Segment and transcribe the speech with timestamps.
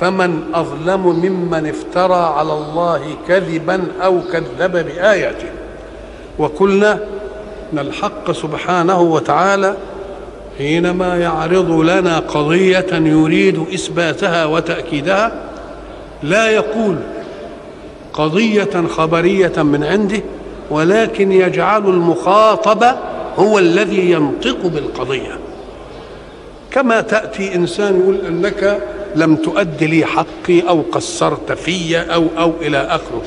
[0.00, 5.48] فمن أظلم ممن افترى على الله كذبا أو كذب بآياته.
[6.38, 6.92] وقلنا
[7.72, 9.76] أن الحق سبحانه وتعالى
[10.58, 15.32] حينما يعرض لنا قضية يريد إثباتها وتأكيدها
[16.22, 16.96] لا يقول
[18.12, 20.20] قضية خبرية من عنده
[20.70, 22.84] ولكن يجعل المخاطب
[23.36, 25.38] هو الذي ينطق بالقضية.
[26.70, 28.80] كما تأتي إنسان يقول أنك
[29.16, 33.22] لم تؤد لي حقي أو قصرت في أو أو إلى آخره.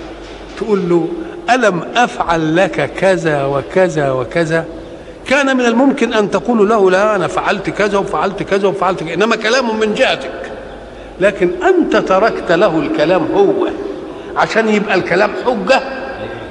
[0.57, 1.07] تقول له
[1.53, 4.65] ألم أفعل لك كذا وكذا وكذا؟
[5.27, 9.35] كان من الممكن أن تقول له لا أنا فعلت كذا وفعلت كذا وفعلت كذا إنما
[9.35, 10.51] كلام من جهتك.
[11.21, 13.67] لكن أنت تركت له الكلام هو
[14.35, 15.82] عشان يبقى الكلام حجة.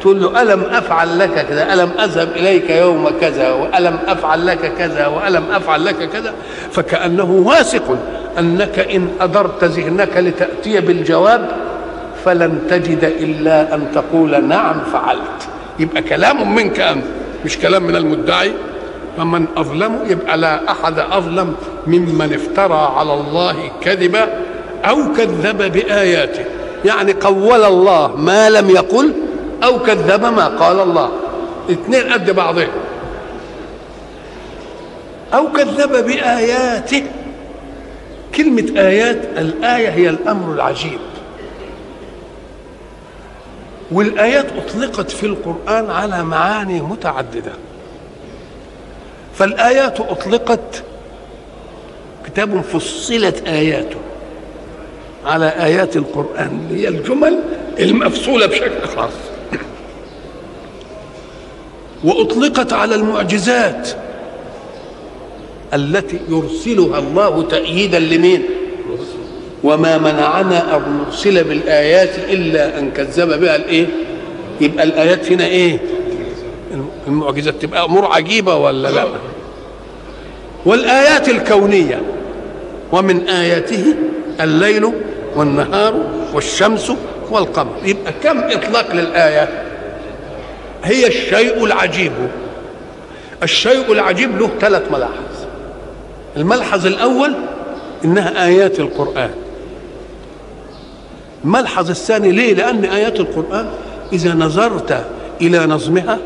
[0.01, 5.07] تقول له ألم أفعل لك كذا؟ ألم أذهب إليك يوم كذا؟ وألم أفعل لك كذا؟
[5.07, 6.35] وألم أفعل لك كذا؟
[6.73, 7.99] فكأنه واثق.
[8.39, 11.49] أنك إن أدرت ذهنك لتأتي بالجواب
[12.25, 15.49] فلن تجد إلا أن تقول نعم فعلت.
[15.79, 17.05] يبقى كلام منك أنت
[17.45, 18.53] مش كلام من المدعي.
[19.17, 21.55] فمن أظلم يبقى لا أحد أظلم
[21.87, 24.29] ممن افترى على الله كذبا
[24.85, 26.45] أو كذب بآياته.
[26.85, 29.13] يعني قول الله ما لم يقل
[29.65, 31.11] أو كذب ما قال الله.
[31.71, 32.69] اثنين قد بعضهم
[35.35, 37.03] أو كذب بآياته
[38.39, 40.99] كلمة آيات الآية هي الأمر العجيب.
[43.93, 47.53] والآيات أطلقت في القرآن على معاني متعددة.
[49.35, 50.83] فالآيات أطلقت
[52.27, 53.97] كتاب فصلت آياته
[55.27, 57.39] على آيات القرآن اللي هي الجمل
[57.79, 59.13] المفصولة بشكل خاص.
[62.05, 63.89] وأطلقت على المعجزات.
[65.75, 68.43] التي يرسلها الله تأييدا لمين؟
[69.65, 73.87] وما منعنا أن نرسل بالآيات إلا أن كذب بها الإيه؟
[74.61, 75.79] يبقى الآيات هنا إيه؟
[77.07, 79.05] المعجزات تبقى أمور عجيبة ولا لأ؟
[80.67, 82.03] والآيات الكونية
[82.93, 83.95] ومن آياته
[84.41, 84.93] الليل
[85.37, 85.95] والنهار
[86.35, 86.93] والشمس
[87.31, 87.73] والقمر.
[87.85, 89.49] يبقى كم إطلاق للآية؟
[90.85, 92.13] هي الشيء العجيب.
[93.43, 95.28] الشيء العجيب له ثلاث ملاحظ.
[96.37, 97.35] الملحظ الأول
[98.05, 99.31] إنها آيات القرآن.
[101.45, 103.71] الملحظ الثاني ليه؟ لأن آيات القرآن
[104.13, 105.07] إذا نظرت
[105.41, 106.19] إلى نظمها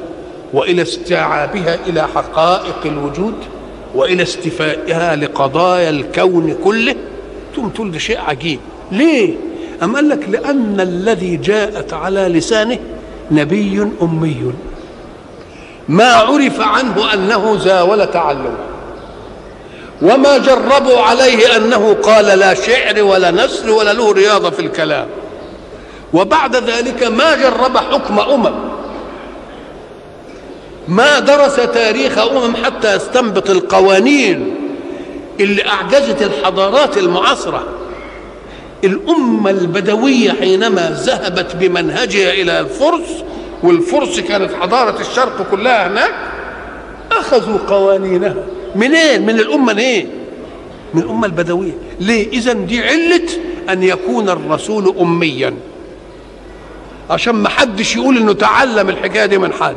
[0.53, 3.35] وإلى استيعابها إلى حقائق الوجود
[3.95, 6.95] وإلى استيفائها لقضايا الكون كله
[7.57, 8.59] ثم تقول ده شيء عجيب.
[8.93, 9.35] ليه؟
[9.83, 12.79] أم قال لك لأن الذي جاءت على لسانه
[13.31, 14.53] نبي أمي.
[15.89, 18.72] ما عرف عنه أنه زاول تعلمه.
[20.03, 25.07] وما جربوا عليه أنه قال لا شعر ولا نثر ولا له رياضة في الكلام.
[26.13, 28.53] وبعد ذلك ما جرب حكم أمم.
[30.89, 34.57] ما درس تاريخ أمم حتى يستنبط القوانين
[35.41, 37.65] اللي أعجزت الحضارات المعاصرة.
[38.85, 43.25] الأمة البدوية حينما ذهبت بمنهجها إلى الفرس
[43.63, 46.15] والفرس كانت حضارة الشرق كلها هناك
[47.13, 48.35] أخذوا قوانينها.
[48.77, 50.07] منين؟ من الأمة إيه
[50.95, 51.73] من الأمة البدوية.
[52.01, 53.29] ليه؟ إذا دي علة
[53.71, 55.55] أن يكون الرسول أميا.
[57.11, 59.77] عشان ما حدش يقول إنه تعلم الحكاية دي من حد.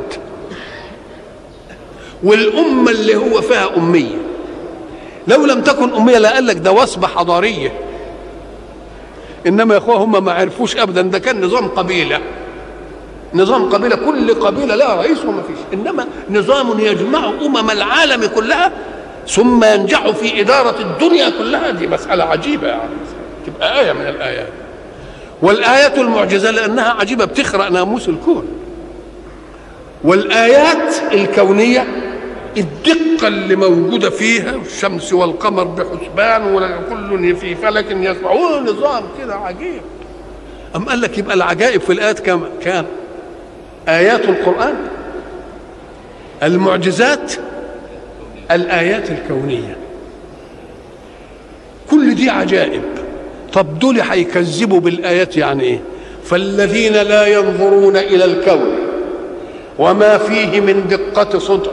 [2.22, 4.16] والأمة اللي هو فيها أمية.
[5.28, 7.72] لو لم تكن أمية لا قال لك ده وصبه حضارية.
[9.46, 11.02] إنما يا أخوة هم ما عرفوش ابدا.
[11.02, 12.20] ده كان نظام قبيلة.
[13.36, 15.78] نظام قبيلة كل قبيلة لها رئيس وما فيش.
[15.80, 18.72] إنما نظام يجمع أمم العالم كلها
[19.28, 21.70] ثم ينجح في إدارة الدنيا كلها.
[21.70, 22.90] دي مسألة عجيبة يعني
[23.46, 24.48] تبقى آية من الآيات.
[25.42, 28.48] والآيات المعجزة لأنها عجيبة بتخرق ناموس الكون.
[30.04, 31.86] والآيات الكونية
[32.56, 39.80] الدقة اللي موجودة فيها الشمس والقمر بحسبان وكل في فلك يسبحون نظام كده عجيب.
[40.76, 42.86] أم قال لك يبقى العجائب في الآيات كم كام؟
[43.88, 44.74] آيات القرآن.
[46.42, 47.32] المعجزات
[48.50, 49.76] الآيات الكونية.
[51.90, 52.82] كل دي عجائب.
[53.52, 55.80] طب دول هيكذبوا بالآيات يعني إيه؟
[56.24, 58.78] فالذين لا ينظرون إلى الكون
[59.78, 61.72] وما فيه من دقة صدر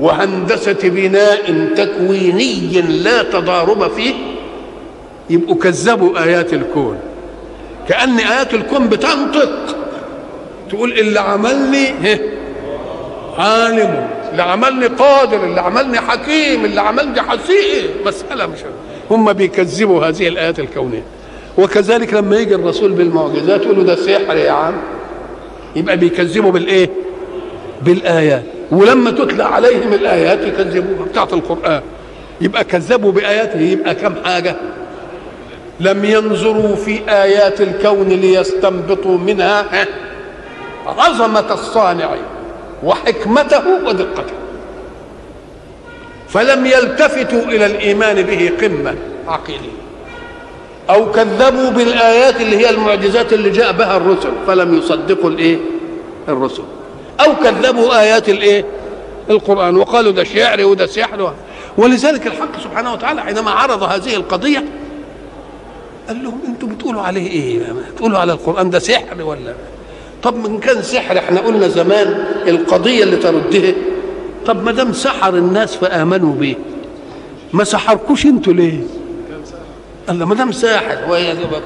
[0.00, 4.14] وهندسة بناء تكويني لا تضارب فيه
[5.30, 6.98] يبقوا كذبوا آيات الكون.
[7.88, 9.76] كأن آيات الكون بتنطق.
[10.74, 11.86] تقول اللي عملني
[13.38, 18.58] عالم اللي عملني قادر اللي عملني حكيم اللي عملني حسيء مسألة مش
[19.10, 21.02] هم بيكذبوا هذه الآيات الكونية.
[21.58, 24.74] وكذلك لما يجي الرسول بالمعجزات يقولوا ده سحر يا عم.
[25.76, 26.90] يبقى بيكذبوا بالإيه؟
[27.82, 28.42] بالآيات.
[28.70, 31.82] ولما تتلى عليهم الآيات يكذبوها بتاعت القرآن.
[32.40, 33.60] يبقى كذبوا بآياته.
[33.60, 34.56] يبقى كم حاجة؟
[35.80, 39.86] لم ينظروا في آيات الكون ليستنبطوا منها
[40.86, 42.10] عظمة الصانع
[42.84, 44.34] وحكمته ودقته.
[46.28, 48.94] فلم يلتفتوا إلى الإيمان به قمة
[49.28, 49.74] عقيديه
[50.90, 55.58] أو كذبوا بالآيات اللي هي المعجزات اللي جاء بها الرسل فلم يصدقوا الإيه؟
[56.28, 56.62] الرسل.
[57.20, 58.64] أو كذبوا آيات الإيه؟
[59.30, 59.76] القرآن.
[59.76, 61.32] وقالوا ده شعر وده سحر.
[61.78, 64.64] ولذلك الحق سبحانه وتعالى حينما عرض هذه القضية
[66.08, 69.54] قال لهم أنتوا بتقولوا عليه إيه تقولوا على القرآن ده سحر ولا
[70.24, 73.72] طب من كان سحر إحنا قلنا زمان القضية اللي تردها.
[74.46, 76.56] طب ما دام سحر الناس فآمنوا به.
[77.52, 78.80] ما سحركوش أنتوا ليه؟
[80.08, 80.98] قال ما دام ساحر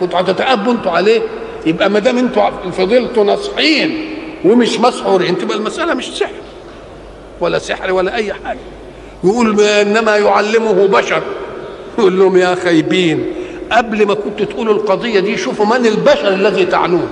[0.00, 1.20] كنتوا هتتأبوا أنتوا عليه.
[1.66, 4.14] يبقى ما دام أنتوا فضلتوا ناصحين
[4.44, 6.32] ومش مسحورين تبقى المسألة مش سحر.
[7.40, 8.58] ولا سحر ولا أي حاجة.
[9.24, 11.22] يقول إنما يعلمه بشر.
[11.98, 13.26] يقول لهم يا خايبين
[13.72, 17.06] قبل ما كنتوا تقولوا القضية دي شوفوا من البشر الذي تعنوه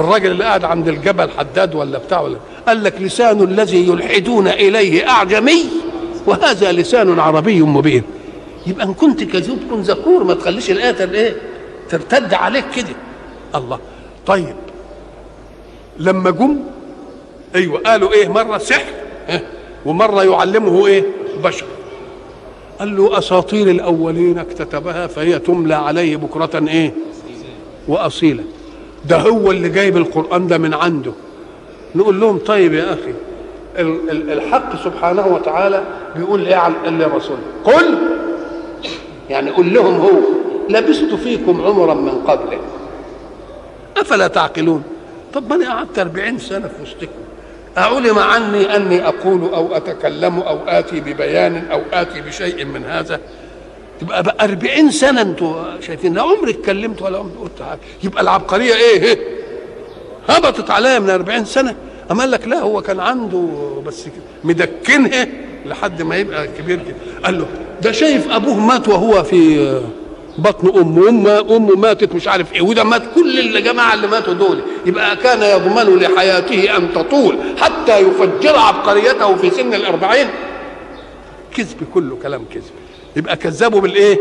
[0.00, 2.36] الراجل اللي قاعد عند الجبل حداد ولا بتاع ولا
[2.68, 5.64] قال لك لسان الذي يلحدون إليه أعجمي
[6.26, 8.02] وهذا لسان عربي مبين.
[8.66, 11.36] يبقى إن كنت كذوب كن ذكور ما تخليش الآية إيه؟
[11.88, 12.94] ترتد عليك كده.
[13.54, 13.78] الله.
[14.26, 14.54] طيب.
[15.98, 16.56] لما جم
[17.54, 18.92] أيوه قالوا إيه؟ مرة سحر
[19.86, 21.04] ومرة يعلمه إيه؟
[21.44, 21.66] بشر.
[22.78, 26.94] قال له أساطير الأولين اكتتبها فهي تملى عليه بكرة إيه؟
[27.88, 28.44] واصيلا
[29.04, 31.12] ده هو اللي جايب القرآن ده من عنده.
[31.94, 33.14] نقول لهم طيب يا أخي
[34.32, 35.84] الحق سبحانه وتعالى
[36.16, 37.98] بيقول إيه عن الرسول؟ قل!
[39.30, 40.10] يعني قل لهم هو
[40.68, 42.58] لبست فيكم عمرا من قبله
[43.96, 44.82] أفلا تعقلون؟
[45.34, 47.20] طب ما أنا قعدت 40 سنة في وسطكم.
[47.78, 53.20] أعلم عني أني أقول أو أتكلم أو آتي ببيان أو آتي بشيء من هذا؟
[54.00, 57.78] تبقى بقى 40 سنة أنتوا شايفين لا عمري اتكلمت ولا عمري قلت حاجة.
[58.04, 59.18] يبقى العبقرية إيه؟
[60.28, 61.74] هبطت عليا من 40 سنة.
[62.10, 63.48] أما قال لك لا هو كان عنده
[63.86, 64.04] بس
[64.44, 65.26] مدكنها
[65.66, 66.96] لحد ما يبقى كبير كده.
[67.24, 67.46] قال له
[67.82, 69.80] ده شايف أبوه مات وهو في
[70.38, 71.08] بطن أمه.
[71.08, 72.62] أمه أمه ماتت مش عارف إيه.
[72.62, 74.60] وده مات كل الجماعة اللي ماتوا دول.
[74.86, 80.26] يبقى كان يضمن لحياته أن تطول حتى يفجر عبقريته في سن الأربعين.
[81.56, 82.79] كذب كله كلام كذب.
[83.16, 84.18] يبقى كذبوا بالإيه؟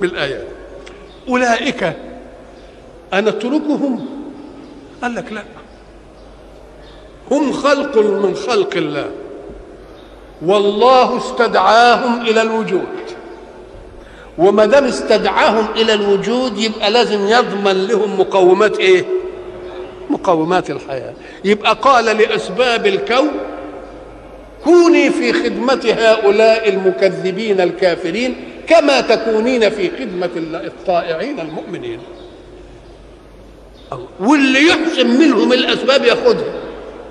[0.00, 0.46] بالايات
[1.28, 1.92] أولئك
[3.14, 4.06] انتركهم
[5.02, 5.42] قال لك لا.
[7.30, 9.10] هم خلق من خلق الله.
[10.46, 12.86] والله استدعاهم إلى الوجود.
[14.38, 19.04] وما دام استدعاهم إلى الوجود يبقى لازم يضمن لهم مقومات إيه؟
[20.10, 21.12] مقومات الحياة.
[21.44, 23.28] يبقى قال لأسباب الكون
[24.64, 31.98] كوني في خدمة هؤلاء المكذبين الكافرين كما تكونين في خدمة الطائعين المؤمنين.
[34.20, 36.52] واللي يحسن منهم الأسباب ياخدها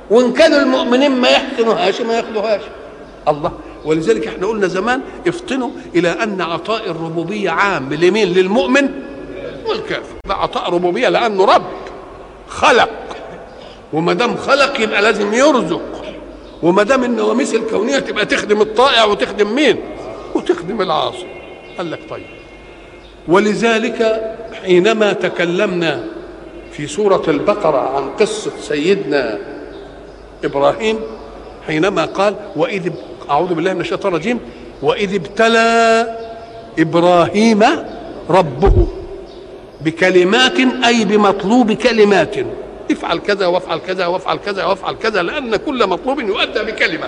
[0.09, 2.61] وإن كانوا المؤمنين ما يحسنوهاش ما ياخدوهاش.
[3.27, 3.51] الله
[3.85, 8.89] ولذلك إحنا قلنا زمان افطنوا إلى أن عطاء الربوبية عام لمين؟ للمؤمن
[9.65, 10.15] والكافر.
[10.27, 11.65] ده عطاء ربوبية لأنه رب
[12.47, 12.89] خلق.
[13.93, 16.00] وما دام خلق يبقى لازم يرزق.
[16.63, 19.75] وما دام النواميس الكونية تبقى تخدم الطائع وتخدم مين؟
[20.35, 21.25] وتخدم العاصي.
[21.77, 22.25] قال لك طيب.
[23.27, 24.21] ولذلك
[24.63, 26.03] حينما تكلمنا
[26.71, 29.37] في سورة البقرة عن قصة سيدنا
[30.43, 30.99] إبراهيم
[31.67, 32.89] حينما قال وإذ
[33.29, 34.39] أعوذ بالله من الشيطان الرجيم
[34.81, 36.07] وإذ ابتلى
[36.79, 37.63] إبراهيم
[38.29, 38.87] ربه
[39.81, 42.35] بكلمات أي بمطلوب كلمات
[42.91, 47.07] افعل كذا وافعل كذا وافعل كذا وافعل كذا لأن كل مطلوب يؤدى بكلمة.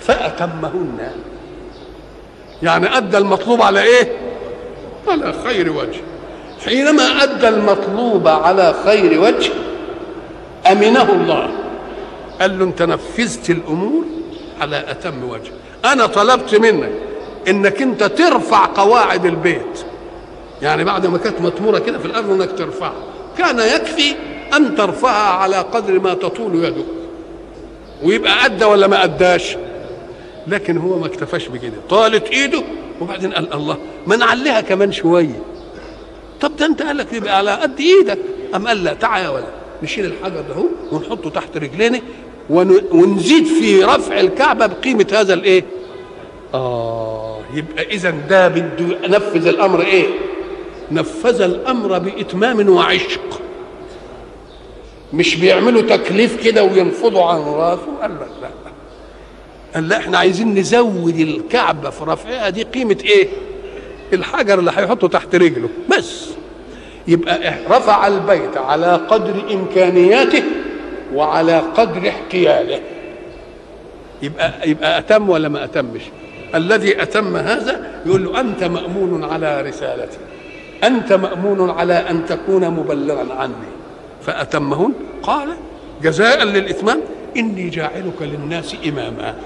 [0.00, 1.10] فأتمهن.
[2.62, 4.12] يعني أدى المطلوب على إيه؟
[5.08, 6.00] على خير وجه.
[6.64, 9.52] حينما أدى المطلوب على خير وجه
[10.72, 11.50] أمنه الله.
[12.40, 14.04] قال له أنت نفذت الأمور
[14.60, 15.52] على أتم وجه.
[15.84, 16.92] أنا طلبت منك
[17.48, 19.84] إنك أنت ترفع قواعد البيت.
[20.62, 22.92] يعني بعد ما كانت مطمورة كده في الأرض إنك ترفعها
[23.38, 24.14] كان يكفي
[24.56, 26.84] أن ترفعها على قدر ما تطول يدك.
[28.02, 29.56] ويبقى أدى ولا ما أداش؟
[30.46, 31.72] لكن هو ما اكتفاش بكده.
[31.90, 32.62] طالت إيده
[33.00, 33.76] وبعدين قال الله
[34.06, 35.42] ما نعليها كمان شوية.
[36.40, 38.18] طب ده أنت قال لك يبقى على قد إيدك.
[38.54, 39.44] أم قال لا تعالى ولد
[39.82, 42.00] نشيل الحجر ده ونحطه تحت رجلينا
[42.50, 45.64] ون- ونزيد في رفع الكعبة بقيمة هذا الإيه؟
[46.54, 50.06] آه يبقى اذا ده بده نفذ الأمر إيه؟
[50.92, 53.40] نفذ الأمر بإتمام وعشق.
[55.12, 58.48] مش بيعملوا تكليف كده وينفضوا عن راسه؟ قال لك لا.
[59.74, 63.28] قال لا إحنا عايزين نزود الكعبة في رفعها دي قيمة إيه؟
[64.12, 65.68] الحجر اللي هيحطه تحت رجله.
[65.98, 66.26] بس.
[67.08, 70.42] يبقى رفع البيت على قدر إمكانياته
[71.14, 72.80] وعلى قدر احتياله.
[74.22, 76.00] يبقى يبقى أتم ولا ما أتمش؟
[76.54, 80.18] الذي أتم هذا يقول له أنت مأمون على رسالتي.
[80.84, 83.79] أنت مأمون على أن تكون مبلغا عني.
[84.30, 85.48] فأتمهن؟ قال
[86.02, 87.00] جزاء للإتمام
[87.36, 89.36] إني جاعلك للناس إماما.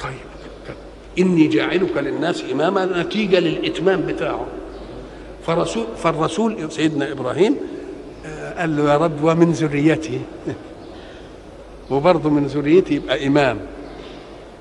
[0.00, 0.74] طيب
[1.18, 4.46] إني جاعلك للناس إماما نتيجة للإتمام بتاعه.
[5.46, 7.56] فرسول فالرسول سيدنا إبراهيم
[8.26, 10.20] آه، قال له يا رب ومن ذريتي.
[11.90, 13.58] وبرضه من ذريتي يبقى إمام.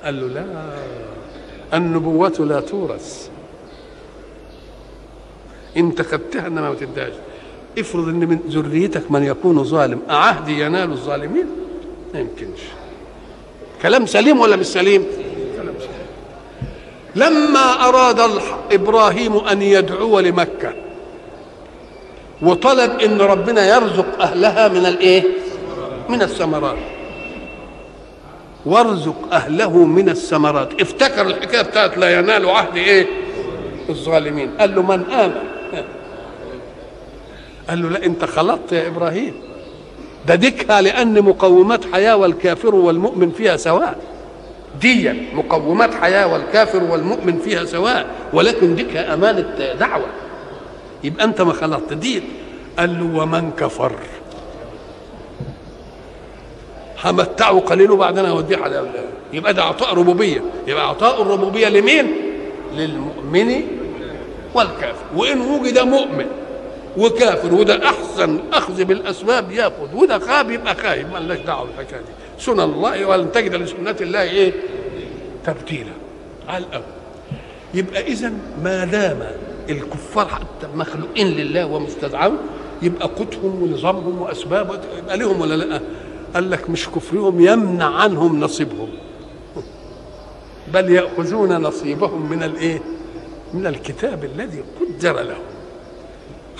[0.03, 0.45] قال له لا
[1.73, 3.28] النبوة لا تورث.
[5.77, 7.13] انت خدتها إنما ما تداش
[7.79, 11.45] افرض إن من ذريتك من يكون ظالم أعهدي ينال الظالمين؟
[12.13, 12.59] ما يمكنش.
[13.81, 15.05] كلام سليم ولا مش سليم؟
[15.55, 15.89] كلام سليم.
[17.15, 20.73] لما أراد الح- إبراهيم أن يدعو لمكة
[22.41, 25.23] وطلب إن ربنا يرزق أهلها من الإيه؟
[26.09, 26.77] من الثمرات.
[28.65, 30.81] وارزق أهله من الثمرات.
[30.81, 33.07] افتكر الحكاية بتاعت لا ينال عهد إيه؟
[33.89, 34.51] الظالمين.
[34.59, 35.58] قال له من آمن؟
[37.69, 39.33] قال له لا انت خلطت يا إبراهيم.
[40.27, 43.99] ده ديكها لأن مقومات حياة والكافر والمؤمن فيها سواء.
[44.81, 48.05] ديا مقومات حياة والكافر والمؤمن فيها سواء.
[48.33, 50.05] ولكن ديكها أمانة دعوة.
[51.03, 52.21] يبقى أنت ما خلطت دين
[52.79, 53.91] قال له ومن كفر.
[57.03, 58.89] همتعه قليل وبعدين اوديه على.
[59.33, 60.41] يبقى ده عطاء ربوبية.
[60.67, 62.07] يبقى عطاء الربوبية لمين؟
[62.75, 63.61] للمؤمن
[64.53, 65.05] والكافر.
[65.15, 66.25] وإن وجد مؤمن
[66.97, 69.95] وكافر وده أحسن أخذ بالأسباب يأخذ.
[69.95, 72.43] وده خاب يبقى خايب ما لناش دعوة بالحكاية دي.
[72.43, 74.53] سنن الله ولن تجد لسنة الله إيه؟
[75.45, 75.91] تبديلا.
[76.47, 76.83] على الأول
[77.73, 79.31] يبقى اذا ما دام
[79.69, 82.37] الكفار حتى مخلوقين لله ومستدعون
[82.81, 85.81] يبقى قوتهم ونظامهم واسباب يبقى لهم ولا لأ؟
[86.33, 88.89] قال لك مش كفرهم يمنع عنهم نصيبهم.
[90.73, 92.81] بل يأخذون نصيبهم من الإيه؟
[93.53, 95.48] من الكتاب الذي قدر لهم.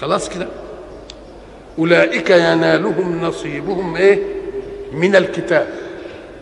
[0.01, 0.48] خلاص كده.
[1.79, 4.20] أولئك ينالهم نصيبهم إيه؟
[4.94, 5.68] من الكتاب.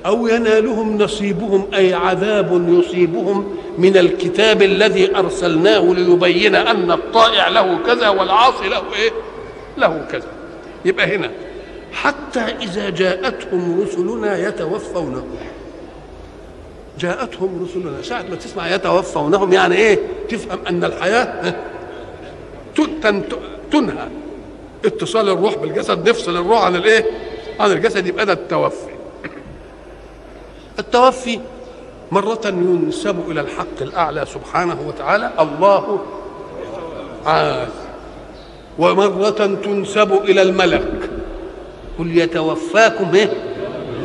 [0.06, 8.10] أو ينالهم نصيبهم أي عذاب يصيبهم من الكتاب الذي أرسلناه ليبين أن الطائع له كذا
[8.10, 9.12] والعاصي له إيه؟
[9.78, 10.28] له كذا.
[10.86, 11.32] يبقى هنا
[11.94, 15.28] حتى إذا جاءتهم رسلنا يتوفونهم.
[17.00, 18.02] جاءتهم رسلنا.
[18.02, 20.00] ساعة ما تسمع يتوفونهم يعني إيه؟
[20.30, 21.56] تفهم أن الحياة
[23.72, 24.07] تنهى
[24.86, 27.05] اتصال الروح بالجسد نفصل الروح عن الايه؟
[27.60, 28.91] عن الجسد يبقى ده التوفي.
[30.79, 31.39] التوفي
[32.12, 36.00] مرة ينسب إلى الحق الأعلى سبحانه وتعالى الله
[37.25, 37.69] عاد
[38.79, 41.10] ومرة تنسب إلى الملك.
[42.00, 43.29] قل يتوفاكم إيه؟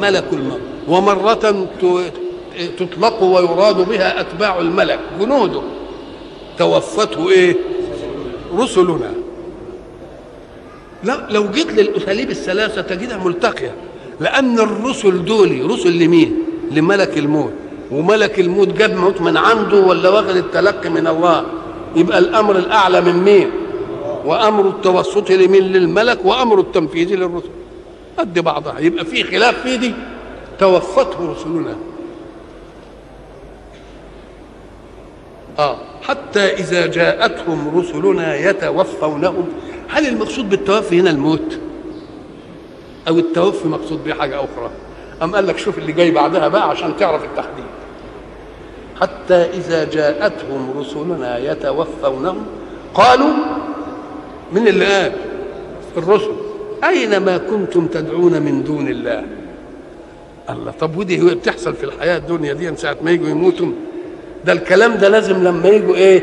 [0.01, 0.61] ملك الموت.
[0.89, 1.67] ومرة
[2.79, 5.63] تطلق ويراد بها أتباع الملك جنوده.
[6.59, 7.57] توفته إيه؟
[8.59, 9.13] رسلنا.
[11.05, 13.75] لو جيت للأساليب الثلاثة تجدها ملتقية.
[14.21, 16.37] لأن الرسل دول رسل لمين؟
[16.71, 17.53] لملك الموت.
[17.91, 21.47] وملك الموت جاب موت من عنده ولا واخد التلقي من الله؟
[21.97, 23.51] يبقى الأمر الأعلى من مين؟
[24.25, 27.51] وأمر التوسط لمين؟ للملك وأمر التنفيذ للرسل.
[28.19, 28.79] قد بعضها.
[28.79, 29.95] يبقى في خلاف في دي.
[30.59, 31.77] توفته رسلنا.
[35.59, 35.77] آه.
[36.03, 39.49] حتى إذا جاءتهم رسلنا يتوفونهم.
[39.89, 41.59] هل المقصود بالتوفي هنا الموت؟
[43.09, 44.71] أو التوفي مقصود به حاجة أخرى؟
[45.23, 47.65] أم قال لك شوف اللي جاي بعدها بقى عشان تعرف التحديد.
[49.01, 52.47] حتى إذا جاءتهم رسلنا يتوفونهم
[52.95, 53.33] قالوا
[54.53, 55.13] من اللي قال
[55.97, 56.31] الرسل
[56.85, 59.25] أين ما كنتم تدعون من دون الله؟
[60.51, 63.73] الله طب ودي بتحصل في الحياة الدنيا دي ساعة ما يجوا يموتوا؟
[64.45, 66.23] ده الكلام ده لازم لما يجوا إيه؟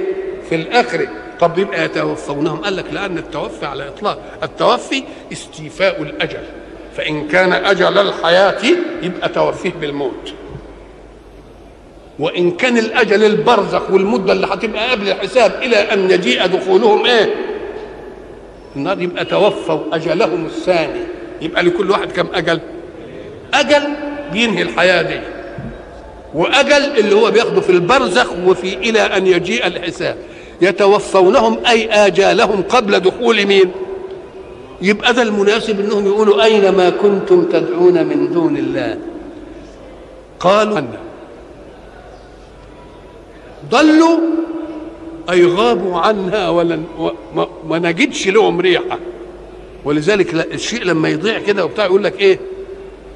[0.50, 1.08] في الاخره
[1.40, 2.58] طب يبقى يتوفونهم.
[2.58, 4.20] قال لك لأن التوفي على إطلاق.
[4.44, 6.44] التوفي استيفاء الأجل.
[6.98, 8.58] فإن كان أجل الحياة
[9.04, 10.34] يبقى توفيه بالموت.
[12.20, 17.36] وإن كان الأجل البرزخ والمدة اللي هتبقى قبل الحساب إلى أن يجيء دخولهم إيه؟
[18.76, 21.00] النار يبقى توفوا أجلهم الثاني.
[21.42, 22.60] يبقى لكل واحد كم أجل؟
[23.54, 23.84] أجل
[24.34, 25.20] بينهي الحياة دي.
[26.34, 30.18] واجل اللي هو بياخده في البرزخ وفي إلى أن يجيء الحساب.
[30.62, 33.72] يتوفونهم أي آجالهم قبل دخول مين؟
[34.82, 38.98] يبقى ده المناسب إنهم يقولوا أين ما كنتم تدعون من دون الله.
[40.40, 40.82] قالوا
[43.72, 44.20] ضلوا
[45.30, 46.84] أي غابوا عنها ولن
[47.36, 49.00] ما, ما نجدش لهم ريحة.
[49.86, 52.40] ولذلك الشيء لما يضيع كده وبتاع يقول لك إيه؟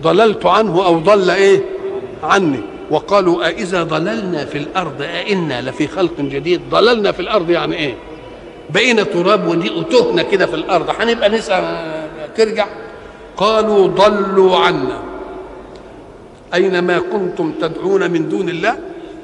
[0.01, 1.61] ضللت عنه أو ضل إيه؟
[2.23, 2.59] عني.
[2.91, 6.61] وقالوا أإذا ضللنا في الأرض أئنا لفي خلق جديد.
[6.69, 7.95] ضللنا في الأرض يعني إيه؟
[8.69, 10.89] بقينا تراب وتهنا كده في الأرض.
[10.99, 11.63] هنبقى نسعى
[12.37, 12.67] ترجع؟
[13.37, 14.99] قالوا ضلوا عنا.
[16.53, 18.75] أينما كنتم تدعون من دون الله؟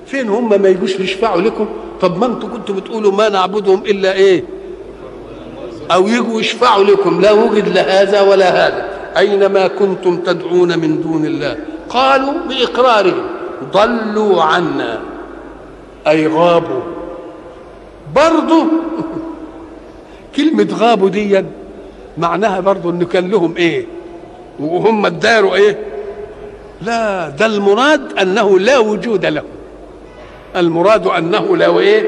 [0.05, 1.67] فين هم ما يجوش يشفعوا لكم؟
[2.01, 4.43] طب ما أنتم كنتوا بتقولوا ما نعبدهم إلا إيه؟
[5.91, 7.21] أو يجوا يشفعوا لكم.
[7.21, 8.89] لا وجد لا هذا ولا هذا.
[9.17, 11.57] أينما كنتم تدعون من دون الله؟
[11.89, 13.38] قالوا بإقرارهم.
[13.73, 15.01] ضلوا عنا.
[16.07, 16.81] أي غابوا.
[18.15, 18.63] برضو.
[20.35, 21.43] كلمة غابوا دي
[22.17, 23.85] معناها برضو إن كان لهم إيه؟
[24.59, 25.77] وهم اداروا إيه؟
[26.81, 29.45] لا ده المراد أنه لا وجود لهم
[30.55, 32.03] المراد أنه لا إيه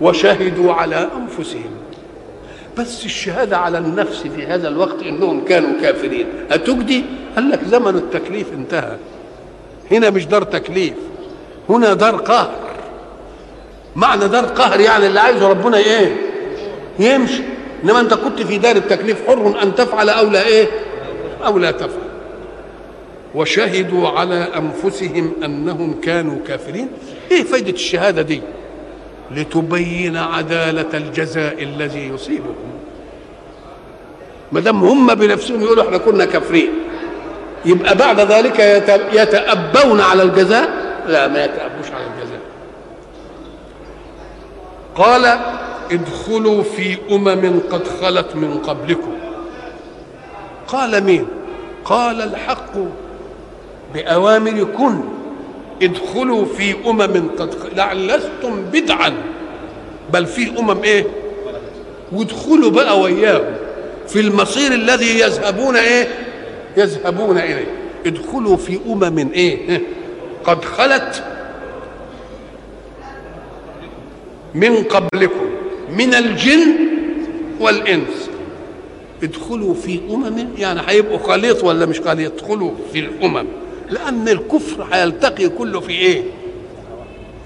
[0.00, 1.70] وشهدوا على أنفسهم.
[2.78, 6.26] بس الشهادة على النفس في هذا الوقت إنهم كانوا كافرين.
[6.50, 7.04] أتجدي؟
[7.36, 8.96] قال لك زمن التكليف انتهى.
[9.90, 10.94] هنا مش دار تكليف
[11.68, 12.54] هنا دار قهر.
[13.96, 16.16] معنى دار قهر يعني اللي عايزه ربنا إيه؟
[16.98, 17.42] يمشي.
[17.84, 20.68] انما انت كنت في دار التكليف حر أن تفعل أو لا إيه؟
[21.46, 22.06] أو لا تفعل.
[23.34, 26.88] وشهدوا على أنفسهم أنهم كانوا كافرين.
[27.30, 28.40] إيه فايدة الشهادة دي؟
[29.30, 32.54] لتبين عدالة الجزاء الذي يصيبهم.
[34.52, 36.70] ما دام هم بنفسهم يقولوا إحنا كنا كافرين.
[37.64, 38.58] يبقى بعد ذلك
[39.12, 40.68] يتأبون على الجزاء؟
[41.08, 42.40] لا ما يتأبوش على الجزاء.
[44.94, 45.38] قال
[45.92, 49.12] ادخلوا في أمم قد خلت من قبلكم.
[50.68, 51.26] قال مين؟
[51.84, 52.72] قال الحق
[53.94, 55.00] بأوامر كن
[55.82, 59.14] ادخلوا في أمم قد لعل لستم بدعا.
[60.12, 61.06] بل في أمم إيه؟
[62.12, 63.54] وادخلوا بقى وياهم.
[64.08, 66.08] في المصير الذي يذهبون إيه؟
[66.76, 67.66] يذهبون إليه.
[68.06, 69.80] ادخلوا في أمم إيه؟
[70.44, 71.24] قد خلت
[74.54, 75.46] من قبلكم
[75.90, 76.76] من الجن
[77.60, 78.30] والإنس.
[79.22, 83.46] ادخلوا في أمم؟ يعني هيبقوا خليط ولا مش خليط؟ ادخلوا في الأمم.
[83.90, 86.22] لأن الكفر هيلتقي كله في إيه؟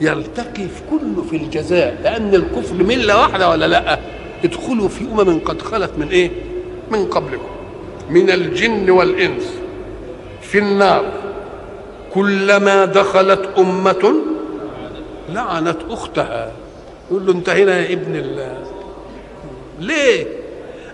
[0.00, 1.98] يلتقي في كله في الجزاء.
[2.04, 3.98] لأن الكفر ملة واحدة ولا لأ؟
[4.44, 6.30] ادخلوا في أمم قد خلت من إيه؟
[6.90, 7.59] من قبلكم.
[8.10, 9.54] من الجن والإنس
[10.42, 11.04] في النار.
[12.14, 14.14] كلما دخلت أمة
[15.32, 16.52] لعنت أختها.
[17.10, 18.62] يقول له أنت هنا يا ابن الله.
[19.80, 20.26] ليه؟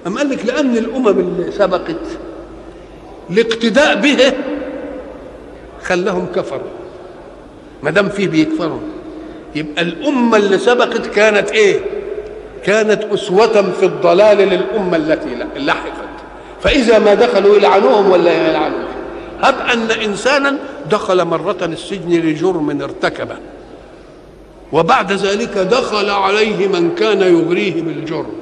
[0.06, 2.00] أم قال لك لأن الأمم اللي سبقت
[3.30, 4.32] الاقتداء به
[5.82, 6.76] خلاهم كفروا.
[7.82, 8.80] ما دام فيه بيكفروا.
[9.54, 11.80] يبقى الأمة اللي سبقت كانت إيه؟
[12.64, 15.34] كانت أسوة في الضلال للأمة التي
[16.62, 18.86] فإذا ما دخلوا يلعنوهم ولا يلعنوهم
[19.42, 20.58] هب أن إنسانا
[20.90, 23.36] دخل مرة السجن لجرم ارتكبه
[24.72, 28.32] وبعد ذلك دخل عليه من كان يغريه بالجرم.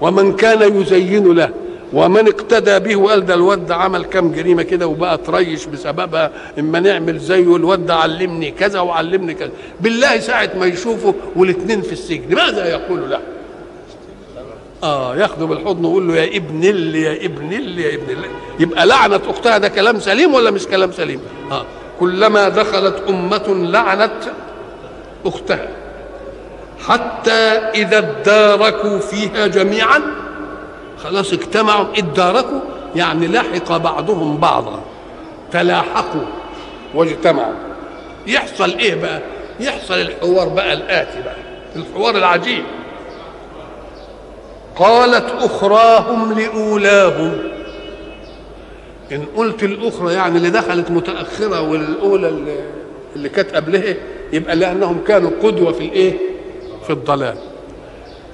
[0.00, 1.50] ومن كان يزين له.
[1.92, 6.30] ومن اقتدى به وقال ده الواد عمل كام جريمة كده وبقى تريش بسببها.
[6.58, 9.50] إما نعمل زيه الواد علمني كذا وعلمني كذا.
[9.80, 13.20] بالله ساعة ما يشوفه والاثنين في السجن ماذا يقول له؟
[14.84, 18.28] آه ياخده بالحضن ويقول له يا ابن اللي يا ابن اللي يا ابن اللي.
[18.60, 21.20] يبقى لعنة أختها ده كلام سليم ولا مش كلام سليم؟
[21.52, 21.64] آه.
[22.00, 24.12] كلما دخلت أمة لعنت
[25.26, 25.68] أختها.
[26.88, 27.30] حتى
[27.74, 30.00] إذا اداركوا فيها جميعا
[31.04, 32.60] خلاص اجتمعوا اداركوا
[32.96, 34.80] يعني لحق بعضهم بعضا.
[35.52, 36.24] تلاحقوا
[36.94, 37.54] واجتمعوا.
[38.26, 39.20] يحصل إيه بقى؟
[39.60, 41.36] يحصل الحوار بقى الآتي بقى
[41.76, 42.64] الحوار العجيب.
[44.76, 47.38] قالت أخراهم لأولاهم.
[49.12, 52.56] إن قلت الأخرى يعني اللي دخلت متأخرة والأولى اللي,
[53.16, 53.94] اللي كانت قبلها
[54.32, 56.18] يبقى لأنهم كانوا قدوة في الإيه؟
[56.86, 57.36] في الضلال.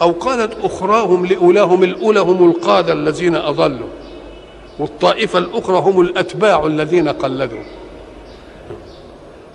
[0.03, 3.89] أو قالت أخراهم لأولاهم الأولى هم القادة الذين أضلوا
[4.79, 7.63] والطائفة الأخرى هم الأتباع الذين قلدوا.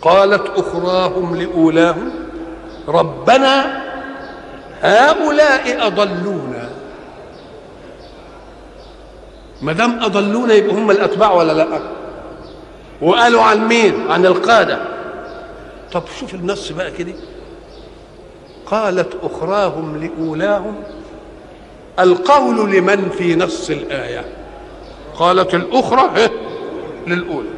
[0.01, 2.11] قالت أخراهم لأولاهم
[2.87, 3.81] ربنا
[4.81, 6.69] هؤلاء أضلونا.
[9.61, 11.79] ما دام أضلونا يبقى هم الأتباع ولا لأ؟
[13.01, 14.79] وقالوا عن مين؟ عن القادة.
[15.93, 17.13] طب شوف النص بقى كده.
[18.65, 20.75] قالت أخراهم لأولاهم
[21.99, 24.25] القول لمن في نص الآية؟
[25.15, 26.29] قالت الأخرى
[27.07, 27.49] للأولى.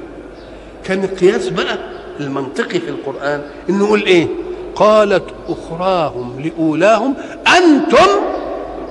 [0.83, 1.77] كان القياس بقى
[2.19, 4.27] المنطقي في القرآن إنه يقول إيه؟
[4.75, 7.13] قالت أخراهم لأولاهم
[7.57, 8.07] أنتم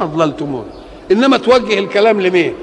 [0.01, 0.65] أضللتمون
[1.13, 2.55] إنما توجه الكلام لمين؟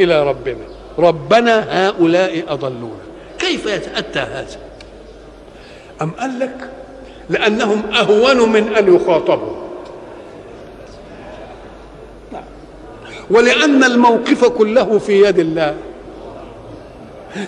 [0.00, 0.66] إلى ربنا.
[0.98, 3.06] ربنا هؤلاء أضلونا.
[3.38, 4.58] كيف يتأتى هذا؟
[6.02, 6.70] أم قال لك
[7.30, 9.56] لأنهم أهون من أن يخاطبوا.
[13.30, 15.74] ولأن الموقف كله في يد الله.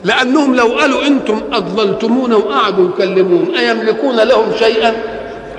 [0.05, 4.97] لأنهم لو قالوا أنتم أضللتمونا وقعدوا يكلمون أيملكون لهم شيئا؟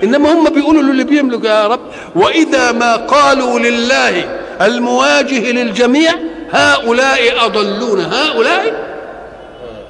[0.04, 1.80] إنما هم بيقولوا للي بيملك يا رب.
[2.15, 6.13] وإذا ما قالوا لله المواجه للجميع
[6.51, 8.89] هؤلاء أضلون هؤلاء؟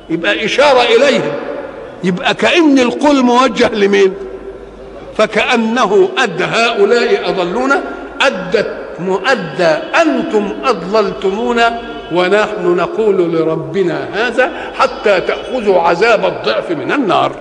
[0.09, 1.31] يبقى إشارة إليهم.
[2.03, 4.13] يبقى كأن القول موجه لمين؟
[5.17, 7.71] فكأنه أدى هؤلاء أضلون
[8.21, 11.81] أدت مؤدى أنتم أضللتمونا
[12.13, 17.31] ونحن نقول لربنا هذا حتى تأخذوا عذاب الضعف من النار.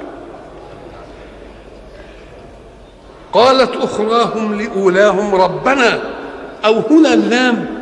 [3.32, 5.98] قالت أخراهم لأولاهم ربنا
[6.64, 7.77] أو هنا اللام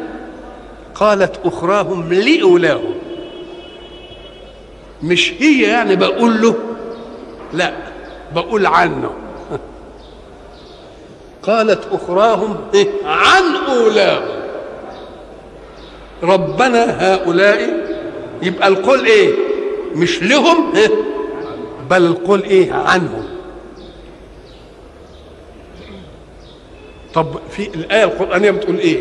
[1.00, 2.94] قالت أخراهم لأولاهم
[5.02, 6.54] مش هي يعني بقول له؟
[7.52, 7.72] لا
[8.34, 9.10] بقول عنه.
[11.42, 14.28] قالت أخراهم إيه؟ عن أولاهم
[16.22, 17.86] ربنا هؤلاء
[18.42, 19.34] يبقى القول إيه؟
[19.94, 20.90] مش لهم إيه؟
[21.90, 23.24] بل القول إيه؟ عنهم.
[27.14, 29.00] طب في الآية القرآنية بتقول إيه؟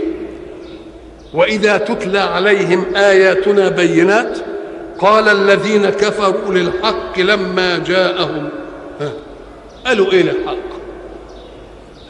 [1.35, 4.37] وإذا تتلى عليهم آياتنا بينات
[4.99, 8.49] قال الذين كفروا للحق لما جاءهم.
[9.01, 9.11] ها.
[9.85, 10.75] قالوا إيه للحق؟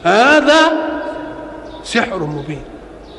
[0.03, 0.71] هذا
[1.83, 2.63] سحر مبين.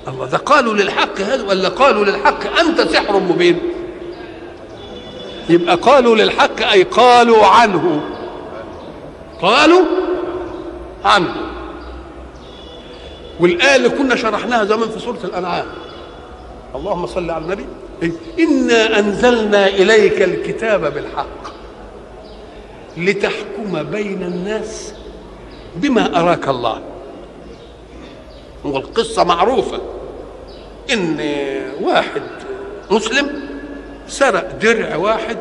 [0.08, 3.58] الله ده قالوا للحق هذا ولا قالوا للحق أنت سحر مبين؟
[5.48, 8.00] يبقى قالوا للحق أي قالوا عنه.
[9.42, 9.82] قالوا
[11.04, 11.34] عنه.
[13.40, 15.64] والآية اللي كنا شرحناها زمان في سورة الأنعام.
[16.74, 17.66] اللهم صل على النبي.
[18.38, 21.52] إنا أنزلنا إليك الكتاب بالحق
[22.96, 24.94] لتحكم بين الناس
[25.76, 26.82] بما أراك الله.
[28.64, 29.80] والقصة معروفة.
[30.92, 31.20] إن
[31.82, 32.22] واحد
[32.90, 33.28] مسلم
[34.08, 35.38] سرق درع واحد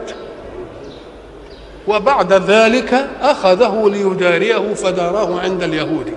[1.88, 6.14] وبعد ذلك أخذه ليداريه فداراه عند اليهودي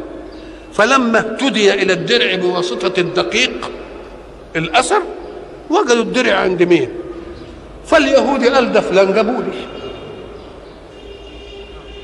[0.72, 3.70] فلما اهتدي إلى الدرع بواسطة الدقيق
[4.58, 5.02] الأثر
[5.70, 6.88] وجدوا الدرع عند مين؟
[7.86, 9.66] فاليهودي قال ده فلان جابولي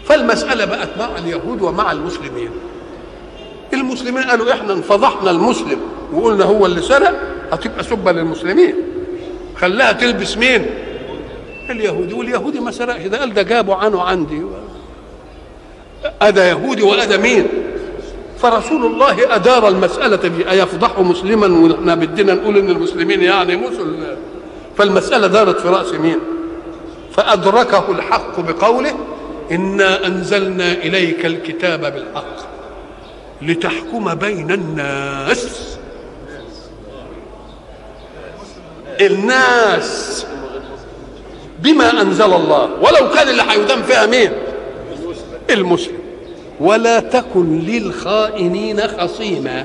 [0.05, 2.51] فالمسألة بقت مع اليهود ومع المسلمين.
[3.73, 5.79] المسلمين قالوا إحنا انفضحنا المسلم
[6.13, 7.15] وقلنا هو اللي سرق
[7.53, 8.75] هتبقى سبة للمسلمين.
[9.57, 10.67] خلاها تلبس مين؟
[11.71, 14.43] اليهودي واليهودي ما سرقش ده قال ده جابوا عنه عندي.
[16.23, 17.47] أدى يهودي وأدى مين؟
[18.45, 20.51] فرسول الله أدار المسألة دي.
[20.51, 24.17] أيفضح مسلما ونحن بدنا نقول إن المسلمين يعني مسل
[24.79, 26.19] فالمسألة دارت في رأس مين؟
[27.13, 28.95] فأدركه الحق بقوله
[29.51, 32.37] إنا أنزلنا إليك الكتاب بالحق
[33.43, 35.77] لتحكم بين الناس.
[39.01, 40.27] الناس
[41.59, 42.65] بما أنزل الله.
[42.65, 44.33] ولو كان اللي هيدام فيها مين؟
[45.51, 46.04] المسلم.
[46.61, 49.65] ولا تكن للخائنين خصيما.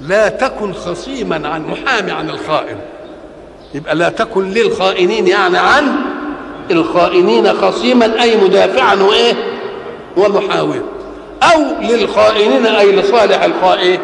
[0.00, 2.76] لا تكن خصيما عن محامي عن الخائن.
[3.74, 5.84] يبقى لا تكن للخائنين يعني عن
[6.70, 9.34] الخائنين خصيما أي مدافعا وإيه؟
[10.16, 10.82] ومحاولا
[11.42, 14.00] أو للخائنين أي لصالح الخائن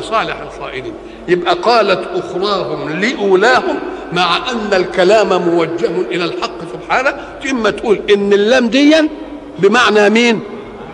[0.00, 0.94] لصالح الخائنين.
[1.28, 3.78] يبقى قالت أخراهم لأولاهم
[4.12, 7.14] مع أن الكلام موجه إلى الحق سبحانه.
[7.50, 9.08] إما تقول إن اللام ديا
[9.58, 10.40] بمعنى مين؟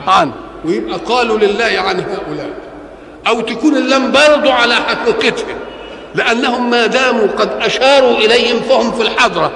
[0.06, 0.30] عن.
[0.64, 2.50] ويبقى قالوا لله عن هؤلاء.
[3.28, 5.56] أو تكون اللام برضو على حقيقتهم
[6.14, 9.52] لأنهم ما داموا قد أشاروا إليهم فهم في الحضرة.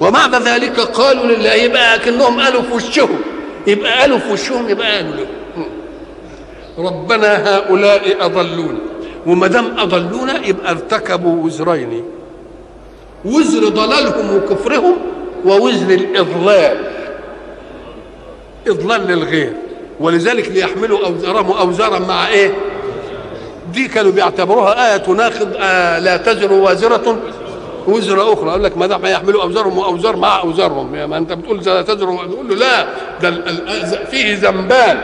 [0.00, 3.18] وبعد ذلك قالوا لله يبقى كانهم قالوا في وشهم.
[3.66, 5.26] يبقى قالوا في وشهم يبقى قالوا له.
[6.78, 8.78] ربنا هؤلاء اضلونا
[9.26, 12.04] وما دام أضلونا يبقى ارتكبوا وزرين.
[13.24, 14.96] وزر ضلالهم وكفرهم
[15.44, 16.97] ووزر الإضلال.
[18.66, 19.52] إضلال للغير.
[20.00, 22.54] ولذلك ليحملوا أوزارهم اوزارا مع إيه؟
[23.72, 27.18] دي كانوا بيعتبروها آية تناقض آه لا تزر وازرة
[27.86, 28.50] وزر أخرى.
[28.50, 30.94] أقول لك ما دام يحملوا أوزارهم وأوزار مع أوزارهم.
[30.94, 32.86] يعني ما أنت بتقول لا تزر تقول له لا
[33.22, 33.30] ده
[34.10, 35.00] فيه ذنبان.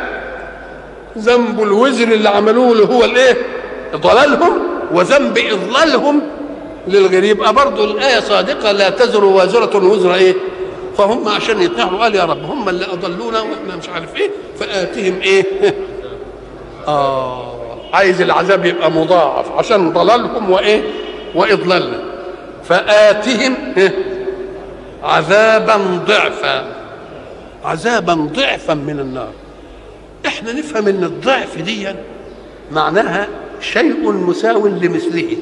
[1.18, 3.36] ذنب الوزر اللي عملوه اللي هو الإيه؟
[3.96, 4.52] ضلالهم
[4.92, 6.20] وذنب إضلالهم
[6.88, 7.24] للغير.
[7.24, 10.34] يبقى برضه الآية صادقة لا تزر وازرة وزر إيه؟
[10.96, 15.44] فهم عشان يتنحوا قال يا رب هم اللي أضلونا وإحنا مش عارف إيه فاتهم إيه؟
[16.88, 17.54] آه
[17.92, 20.82] عايز العذاب يبقى مضاعف عشان ضلالهم وإيه؟
[21.34, 22.00] وإضلالنا.
[22.64, 23.56] فاتهم
[25.02, 25.76] عذابا
[26.06, 26.64] ضعفا
[27.64, 29.32] عذابا ضعفا من النار.
[30.26, 31.88] إحنا نفهم إن الضعف دي
[32.72, 33.28] معناها
[33.60, 35.36] شيء مساو لمثله.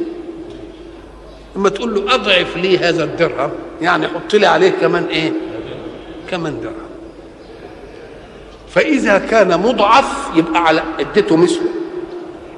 [1.57, 3.51] لما تقول له أضعف لي هذا الدرهم
[3.83, 5.33] يعني حط لي عليه كمان إيه؟
[6.31, 6.75] كمان درهم.
[8.69, 11.69] فإذا كان مضعف يبقى على اديته مثله.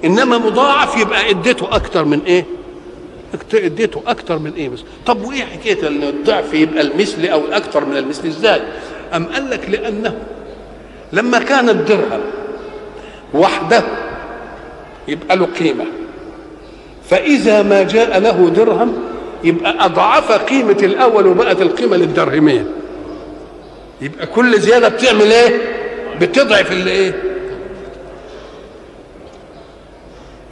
[0.05, 2.45] إنما مضاعف يبقى اديته أكتر من إيه؟
[3.55, 7.97] اديته أكتر من إيه مثل طب وإيه حكاية إن الضعف يبقى المثل أو الاكثر من
[7.97, 8.61] المثل؟ إزاي؟
[9.15, 10.19] أم قال لك لأنه
[11.13, 12.21] لما كان الدرهم
[13.35, 13.85] وحده
[15.09, 15.85] يبقى له قيمة.
[17.15, 18.95] فإذا ما جاء له درهم
[19.45, 22.67] يبقى أضعف قيمة الأول وبقت القيمة للدرهمين.
[24.01, 25.59] يبقى كل زيادة بتعمل إيه؟
[26.21, 27.23] بتضعف اللي إيه؟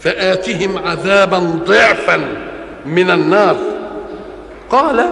[0.01, 2.21] فآتهم عذابا ضعفا
[2.87, 3.57] من النار.
[4.71, 5.11] قال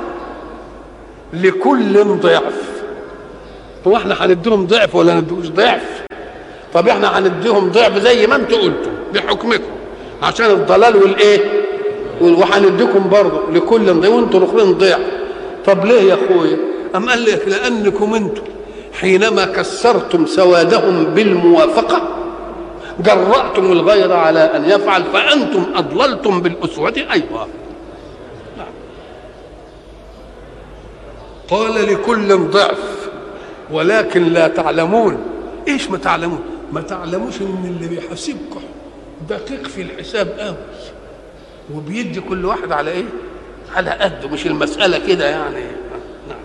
[1.33, 2.83] لكل ضعف.
[3.87, 6.05] هو إحنا هنديهم ضعف ولا ندوش ضعف؟
[6.75, 9.80] طب إحنا هنديهم ضعف زي ما أنتوا قلتوا بحكمكم.
[10.23, 11.41] عشان الضلال والإيه؟
[12.21, 15.01] وهنديكم برضه لكل ضعف وانتوا الاخرين ضعف
[15.67, 16.57] طب ليه يا اخويا
[16.97, 18.43] أم قال لك لأنكم أنتم
[19.01, 22.03] حينما كسرتم سوادهم بالموافقة
[23.01, 26.95] جرأتم الغير على أن يفعل فأنتم أضللتم بالأسوة.
[27.13, 27.49] أيضا
[31.51, 33.09] قال لكل ضعف
[33.73, 35.19] ولكن لا تعلمون.
[35.69, 36.41] إيش ما تعلمون؟
[36.73, 38.61] ما تعلموش إن اللي بيحاسبكم
[39.31, 40.57] دقيق في الحساب قوي.
[41.75, 43.05] وبيدي كل واحد على إيه؟
[43.77, 45.65] على قده مش المسألة كده يعني.
[46.29, 46.39] نعم.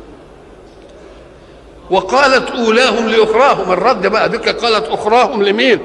[1.90, 3.72] وقالت أولاهم لأخراهم.
[3.72, 5.80] الرد بقى ديك قالت أخراهم لمين؟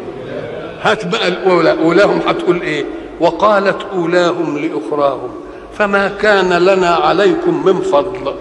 [0.82, 2.84] هات بقى الاولى أولاهم هتقول إيه؟
[3.20, 5.30] وقالت أولاهم لأخراهم.
[5.78, 8.34] فما كان لنا عليكم من فضل.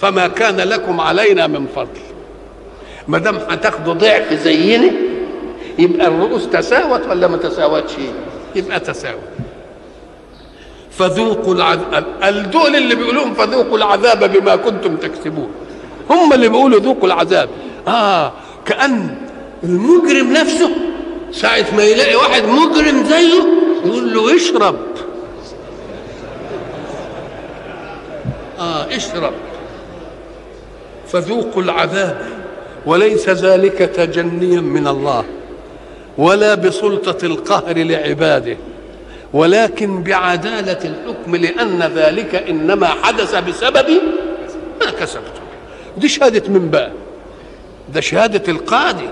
[0.00, 2.00] فما كان لكم علينا من فضل.
[3.08, 4.90] ما دام هتاخدوا ضعف زينا
[5.80, 7.92] يبقى الرؤوس تساوت ولا ما تساوتش؟
[8.54, 9.20] يبقى تساوت.
[10.90, 12.04] فذوقوا العذاب.
[12.50, 15.50] دول اللي بيقولون فذوقوا العذاب بما كنتم تكسبون.
[16.10, 17.48] هم اللي بيقولوا ذوقوا العذاب.
[17.88, 18.32] آه
[18.66, 19.14] كأن
[19.64, 20.70] المجرم نفسه
[21.32, 23.42] ساعة ما يلاقي واحد مجرم زيه
[23.84, 24.76] يقول له اشرب.
[28.58, 29.32] آه اشرب.
[31.08, 32.26] فذوقوا العذاب
[32.86, 35.24] وليس ذلك تجنيا من الله.
[36.20, 38.56] ولا بسلطة القهر لعباده
[39.32, 43.90] ولكن بعدالة الحكم لأن ذلك إنما حدث بسبب
[44.80, 45.42] ما كسبتم.
[45.96, 46.90] دي شهادة من بقى
[47.94, 49.08] ده شهادة القاضي.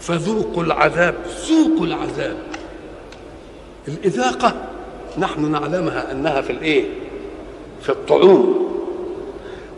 [0.00, 1.14] فذوقوا العذاب
[1.48, 2.36] ذوقوا العذاب.
[3.88, 4.54] الإذاقة
[5.18, 6.84] نحن نعلمها أنها في الإيه؟
[7.82, 8.68] في الطعوم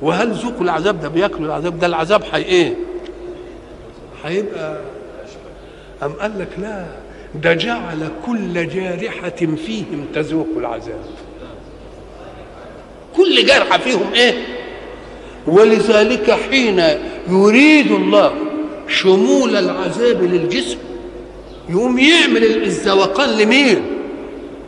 [0.02, 2.74] وهل ذوقوا العذاب ده بياكلوا العذاب ده العذاب حي إيه؟
[4.24, 4.80] هيبقى
[6.02, 6.86] أم قال لك لا
[7.34, 9.30] ده جعل كل جارحة
[9.66, 11.00] فيهم تذوق العذاب
[13.16, 14.34] كل جرحة فيهم إيه؟
[15.46, 16.82] ولذلك حين
[17.28, 18.32] يريد الله
[18.88, 20.78] شمول العذاب للجسم
[21.68, 23.82] يقوم يعمل الزوقان لمين؟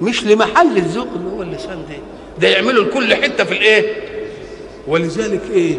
[0.00, 1.96] مش لمحل الذوق اللي هو اللسان ده
[2.40, 4.12] ده يعمله لكل حتة في الإيه
[4.86, 5.76] ولذلك إيه؟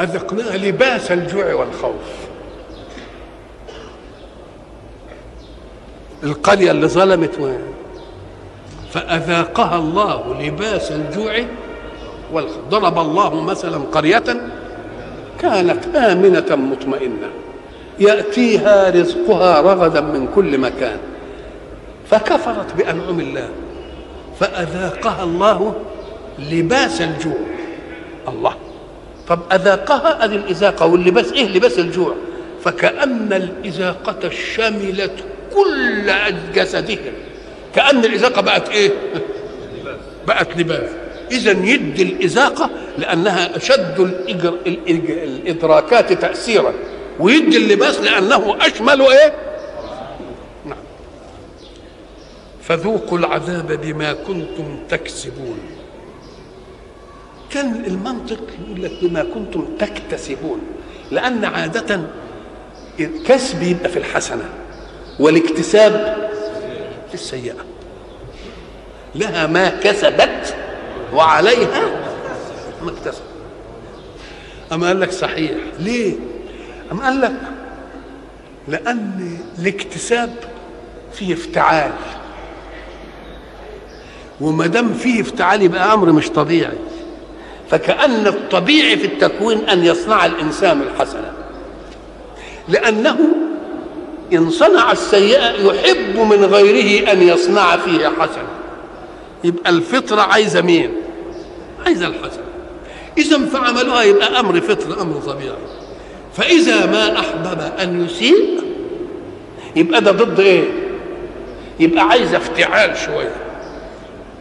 [0.00, 2.30] اذقناها لباس الجوع والخوف.
[6.22, 7.52] القرية اللي ظلمت و...
[8.90, 11.44] فأذاقها الله لباس الجوع
[12.32, 14.50] والخوف ضرب الله مثلا قرية
[15.38, 17.28] كانت آمنة مطمئنة.
[17.98, 20.98] يأتيها رزقها رغدا من كل مكان.
[22.10, 23.48] فكفرت بأنعم الله.
[24.40, 25.74] فأذاقها الله
[26.50, 27.38] لباس الجوع.
[28.28, 28.56] الله.
[29.28, 32.14] طب أذاقها أدي الإذاقة واللباس إيه؟ لباس الجوع.
[32.64, 35.24] فكأن الإذاقة شملت
[35.54, 36.12] كل
[36.54, 37.12] جسدهم
[37.74, 38.90] كأن الإذاقة بقت إيه؟
[40.26, 40.90] بقت لباس.
[41.30, 44.54] إذا يدي الإذاقة لأنها أشد الإجر...
[44.66, 45.10] الإج...
[45.10, 46.72] الإدراكات تأثيرا.
[47.20, 49.32] ويدي اللباس لأنه أشمل إيه
[50.64, 50.78] نعم.
[52.62, 55.58] فذوقوا العذاب بما كنتم تكسبون.
[57.52, 60.60] كان المنطق يقول لك بما كنتم تكتسبون
[61.10, 62.00] لأن عادة
[63.00, 64.44] الكسب يبقى في الحسنة
[65.20, 66.28] والاكتساب
[67.08, 67.54] في السيئة.
[69.14, 70.54] لها ما كسبت
[71.14, 71.82] وعليها
[72.82, 73.22] ما اكتسب
[74.72, 76.14] أما قال لك صحيح ليه؟
[76.92, 77.32] أما قال لك
[78.68, 80.34] لأن الاكتساب
[81.12, 81.92] فيه افتعال.
[84.40, 86.78] وما دام فيه افتعال يبقى أمر مش طبيعي.
[87.70, 91.32] فكأن الطبيعي في التكوين أن يصنع الإنسان الحسنة
[92.68, 93.18] لأنه
[94.32, 98.48] إن صنع السيئة يحب من غيره أن يصنع فيه حسنة
[99.44, 100.90] يبقى الفطرة عايزة مين؟
[101.86, 102.44] عايزة الحسنة
[103.18, 105.56] إذا فعملها يبقى أمر فطر أمر طبيعي.
[106.36, 108.60] فإذا ما أحبب أن يسيء
[109.76, 110.64] يبقى ده ضد إيه؟
[111.80, 113.34] يبقى عايز افتعال شوية.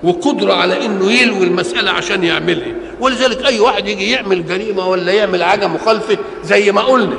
[0.03, 2.75] وقدرة على إنه يلوي المسألة عشان يعملها.
[2.99, 7.15] ولذلك أي واحد يجي يعمل جريمة ولا يعمل حاجة مخالفة زي ما قلنا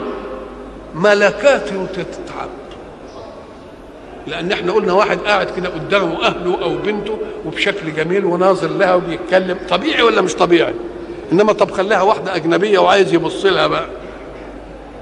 [0.94, 2.48] ملكات تتعب.
[4.26, 9.58] لأن إحنا قلنا واحد قاعد كده قدامه أهله أو بنته وبشكل جميل وناظر لها وبيتكلم
[9.68, 10.74] طبيعي ولا مش طبيعي؟
[11.32, 13.86] إنما طب خليها واحدة أجنبية وعايز يبص لها بقى.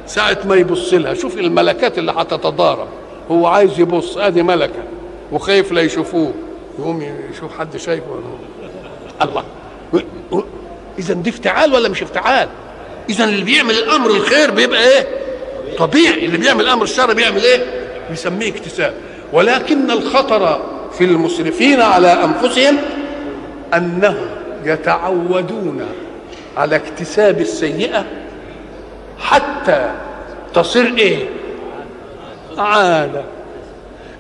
[0.07, 2.89] ساعة ما يبص لها شوف الملكات اللي هتتضارب.
[3.31, 4.83] هو عايز يبص أدي ملكة
[5.33, 6.33] وخايف لا يشوفوه.
[6.79, 8.21] يقوم يشوف حد شايفه
[9.23, 9.45] الله.
[10.99, 12.49] إذا دي افتعال ولا مش افتعال؟
[13.11, 15.07] إذا اللي بيعمل الأمر الخير بيبقى إيه؟
[15.79, 16.27] طبيعي.
[16.27, 17.65] اللي بيعمل الأمر الشر بيعمل إيه؟
[18.11, 18.95] بيسميه اكتساب.
[19.33, 20.63] ولكن الخطر
[20.99, 22.77] في المسرفين على أنفسهم
[23.75, 24.29] أنهم
[24.65, 25.87] يتعودون
[26.57, 28.05] على اكتساب السيئة
[29.19, 29.91] حتى
[30.55, 31.29] تصير إيه؟
[32.59, 33.23] عاده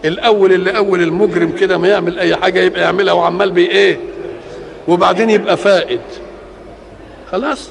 [0.05, 3.99] الأول اللي أول المجرم كده ما يعمل أي حاجة يبقى يعملها وعمال بي إيه؟
[4.89, 6.01] وبعدين يبقى فائد.
[7.33, 7.71] خلاص؟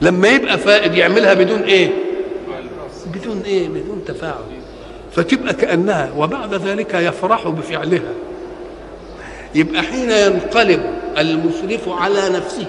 [0.00, 1.90] لما يبقى فائد يعملها بدون إيه؟
[3.14, 4.44] بدون إيه؟ بدون تفاعل.
[5.16, 8.12] فتبقى كأنها وبعد ذلك يفرح بفعلها.
[9.54, 10.82] يبقى حين ينقلب
[11.18, 12.66] المسرف على نفسه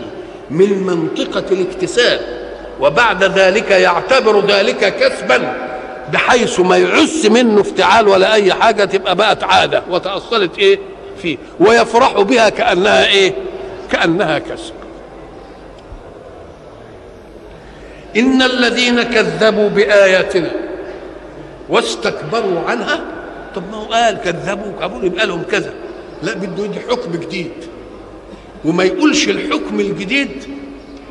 [0.50, 2.20] من منطقة الاكتساب
[2.82, 5.73] وبعد ذلك يعتبر ذلك كسبا.
[6.13, 9.84] بحيث ما يعس منه افتعال ولا أي حاجة تبقى بقت عادة.
[9.89, 10.80] وتأصلت إيه؟
[11.21, 11.38] فيه.
[11.60, 13.34] ويفرح بها كأنها إيه؟
[13.91, 14.73] كأنها كسب.
[18.17, 20.52] إن الذين كذبوا بآياتنا
[21.69, 23.02] واستكبروا عنها
[23.56, 25.73] طب ما هو قال كذبوا كابول يبقى لهم كذا.
[26.23, 27.52] لا بده يدي حكم جديد.
[28.65, 30.30] وما يقولش الحكم الجديد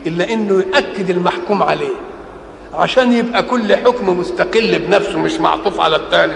[0.06, 1.94] إلا إنه يأكد المحكوم عليه.
[2.74, 6.32] عشان يبقى كل حكم مستقل بنفسه مش معطوف على الثاني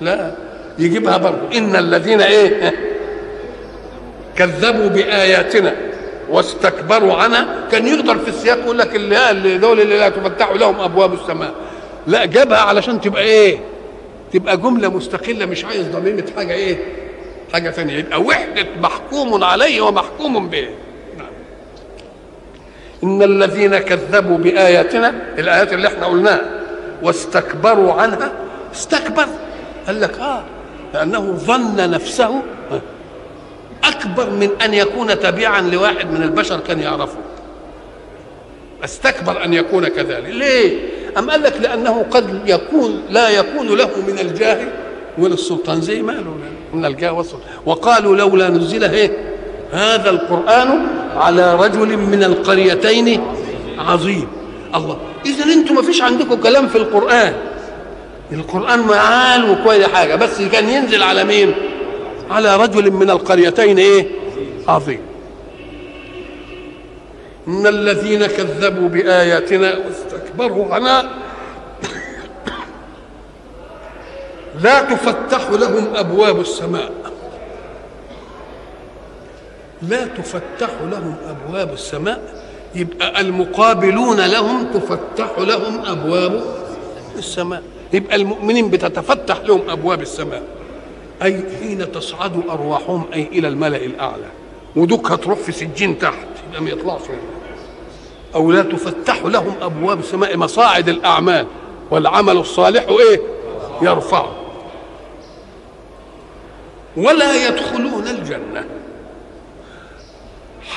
[0.00, 0.34] لا
[0.78, 1.58] يجيبها برضه.
[1.58, 2.74] إن الذين إيه؟
[4.36, 5.76] كذبوا بآياتنا
[6.30, 7.68] واستكبروا عنها.
[7.72, 11.54] كان يقدر في السياق يقول لك اللي دول اللي لا تفتح لهم أبواب السماء.
[12.06, 13.58] لا جابها علشان تبقى إيه؟
[14.32, 16.78] تبقى جملة مستقلة مش عايز ضميمة حاجة إيه؟
[17.52, 20.68] حاجة ثانية يبقى وحدة محكوم عليه ومحكوم به.
[23.04, 26.40] إن الذين كذبوا بآياتنا الآيات اللي إحنا قلناها
[27.02, 28.32] واستكبروا عنها
[28.74, 29.26] استكبر.
[29.86, 30.42] قال لك آه
[30.94, 32.42] لأنه ظن نفسه
[33.84, 37.18] أكبر من أن يكون تبعا لواحد من البشر كان يعرفه.
[38.84, 40.28] استكبر أن يكون كذلك.
[40.28, 40.78] ليه؟
[41.18, 44.58] أم قال لك لأنه قد يكون لا يكون له من الجاه
[45.18, 46.34] ولا السلطان زي ما له
[46.74, 47.46] من الجاه والسلطان.
[47.66, 49.10] وقالوا لولا نزل إيه
[49.72, 50.86] هذا القرآن
[51.16, 53.20] على رجل من القريتين
[53.78, 54.28] عظيم.
[54.74, 54.98] الله.
[55.26, 57.34] إذا أنتم ما فيش عندكم كلام في القرآن.
[58.32, 61.54] القرآن معال وكل حاجة بس كان ينزل على مين؟
[62.30, 64.06] على رجل من القريتين إيه؟
[64.68, 65.00] عظيم.
[67.48, 71.02] إن الذين كذبوا بآياتنا واستكبروا عنها
[74.64, 77.09] لا تفتح لهم أبواب السماء.
[79.82, 82.44] لا تفتح لهم أبواب السماء.
[82.74, 86.44] يبقى المقابلون لهم تفتح لهم أبواب
[87.16, 87.62] السماء.
[87.92, 90.42] يبقى المؤمنين بتتفتح لهم أبواب السماء.
[91.22, 94.26] أي حين تصعد أرواحهم أي إلى الملأ الأعلى.
[94.76, 97.02] ودوك هتروح في سجين تحت يبقى ما يطلعش.
[98.34, 101.46] أو لا تفتح لهم أبواب السماء مصاعد الأعمال.
[101.90, 103.20] والعمل الصالح إيه؟
[103.82, 104.32] يرفعه.
[106.96, 108.64] ولا يدخلون الجنة.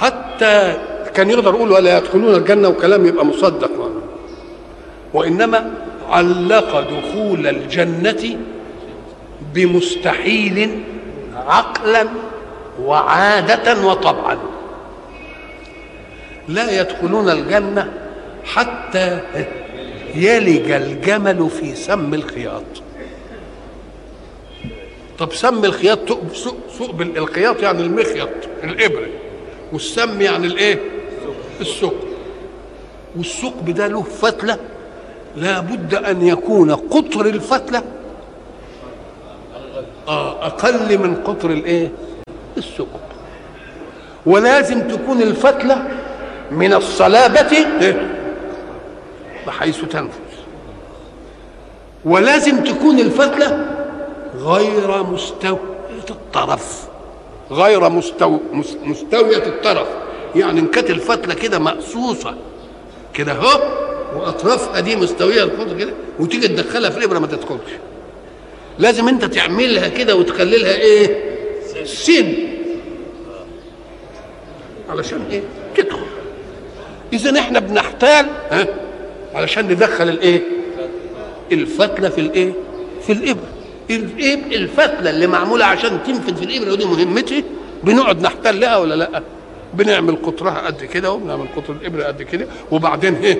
[0.04, 0.78] حتى
[1.14, 3.91] كان يقدر يقول ولا يدخلون الجنة وكلام يبقى مصدق.
[5.14, 5.72] وإنما
[6.10, 8.38] علق دخول الجنة
[9.54, 10.84] بمستحيل
[11.47, 12.08] عقلا
[12.82, 14.38] وعادة وطبعا.
[16.47, 17.93] لا يدخلون الجنة
[18.45, 19.20] حتى
[20.16, 22.64] يلج الجمل في سم الخياط.
[25.20, 25.99] طب سم الخياط
[26.80, 28.30] ثقب الخياط يعني المخيط
[28.64, 29.08] الإبرة.
[29.74, 30.80] والسم يعني الايه؟
[31.61, 31.93] الثقب
[33.17, 34.57] والثقب ده له فتلة
[35.36, 37.84] لابد أن يكون قطر الفتلة.
[40.07, 41.91] آه أقل من قطر الايه؟
[42.57, 42.99] الثقب
[44.26, 45.88] ولازم تكون الفتلة
[46.51, 47.65] من الصلابة
[49.47, 50.19] بحيث تنفذ.
[52.05, 53.76] ولازم تكون الفتلة
[54.36, 55.59] غير مستوية
[56.09, 56.88] الطرف.
[57.54, 58.39] غير مستو...
[58.84, 59.88] مستوية الطرف.
[60.36, 62.36] يعني ان كانت الفتلة كده مقصوصة.
[63.14, 63.62] كده اهو
[64.16, 67.72] وأطرافها دي مستوية الخط كده وتيجي تدخلها في الإبرة ما تدخلش.
[68.80, 71.34] لازم انت تعملها كده وتخلي إيه؟
[71.86, 72.34] سن.
[74.89, 75.41] علشان إيه؟
[75.78, 76.06] تدخل.
[77.14, 78.68] اذا إحنا بنحتال ها؟
[79.36, 80.41] علشان ندخل الايه؟
[81.51, 82.54] الفتلة في الايه؟
[83.08, 83.53] في الإبرة.
[83.89, 87.43] الفتله اللي معمولة عشان تنفذ في الابره ودي مهمتي.
[87.84, 89.23] بنقعد نحتل لها ولا لأ؟
[89.73, 92.47] بنعمل قطرها قد كده وبنعمل قطر الإبرة قد كده.
[92.71, 93.39] وبعدين إيه؟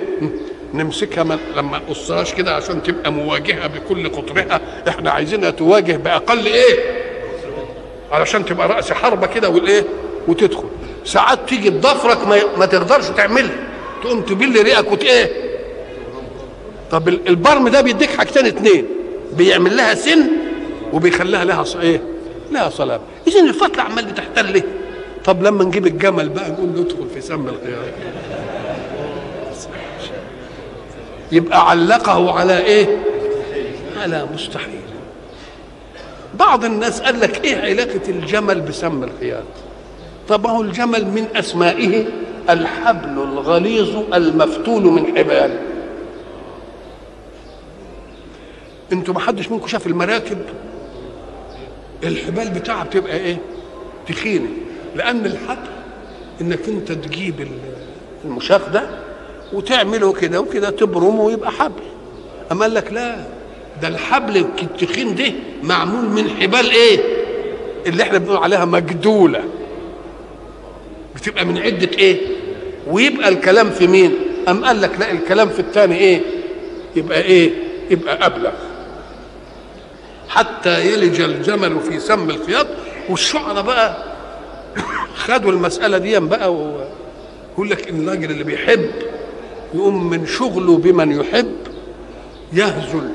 [0.74, 4.60] نمسكها من لما نقصهاش كده عشان تبقى مواجهة بكل قطرها.
[4.88, 6.78] إحنا عايزينها تواجه بأقل إيه؟
[8.12, 9.84] علشان تبقى رأس حربة كده والإيه؟
[10.28, 10.68] وتدخل.
[11.04, 13.56] ساعات تيجي بضفرك ما, ما تقدرش تعملها.
[14.02, 15.30] تقوم تبل ريقك وت إيه؟
[16.90, 18.84] طب البرم ده بيديك حاجتين اتنين.
[19.36, 20.26] بيعمل لها سن
[20.92, 22.00] وبيخليها لها إيه؟
[22.52, 24.64] لها صلابه اذا الفتله عمال بتحتل ليه؟
[25.24, 27.82] طب لما نجيب الجمل بقى نقول له ادخل في سم القيامه
[31.32, 32.98] يبقى علقه على إيه؟
[34.02, 34.80] على مستحيل.
[36.38, 39.42] بعض الناس قال لك إيه علاقة الجمل بسم الخياط
[40.28, 42.04] طب هو الجمل من أسمائه
[42.50, 45.58] الحبل الغليظ المفتول من حبال.
[48.94, 50.38] أنتوا ما حدش منكم شاف المراكب؟
[52.04, 53.36] الحبال بتاعها بتبقى إيه؟
[54.08, 54.48] تخينة
[54.96, 55.68] لأن الحبل
[56.40, 57.48] إنك أنت تجيب
[58.24, 58.88] المشاف ده
[59.52, 61.82] وتعمله كده وكده تبرمه ويبقى حبل.
[62.52, 63.16] أما قال لك لا
[63.82, 65.32] ده الحبل التخين ده
[65.62, 66.98] معمول من حبال إيه؟
[67.86, 69.44] اللي إحنا بنقول عليها مجدولة.
[71.16, 72.20] بتبقى من عدة إيه؟
[72.90, 74.12] ويبقى الكلام في مين؟
[74.48, 76.20] أم قال لك لا الكلام في الثاني إيه؟
[76.96, 77.50] يبقى إيه؟
[77.90, 78.52] يبقى أبلغ.
[80.34, 82.66] حتى يلج الجمل في سم الخياط
[83.08, 83.96] والشعراء بقى
[85.16, 88.90] خدوا المسألة دي بقى ويقول لك إن الراجل اللي بيحب
[89.74, 91.52] يقوم من شغله بمن يحب
[92.52, 93.08] يهزل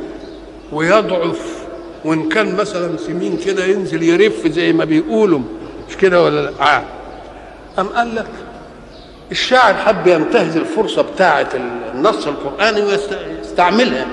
[0.71, 1.59] ويضعف
[2.05, 5.39] وإن كان مثلا سمين كده ينزل يرف زي ما بيقولوا
[5.89, 6.83] مش كده ولا لأ؟ آه.
[7.79, 8.27] أم قال لك
[9.31, 11.49] الشاعر حب ينتهز الفرصة بتاعة
[11.93, 14.07] النص القرآني ويستعملها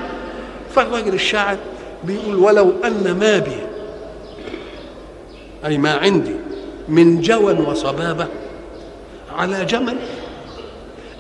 [0.75, 1.57] فالراجل الشاعر
[2.05, 3.57] بيقول ولو أن ما بي.
[5.67, 6.37] أي ما عندي
[6.89, 8.27] من جوى وصبابة
[9.37, 9.97] على جمل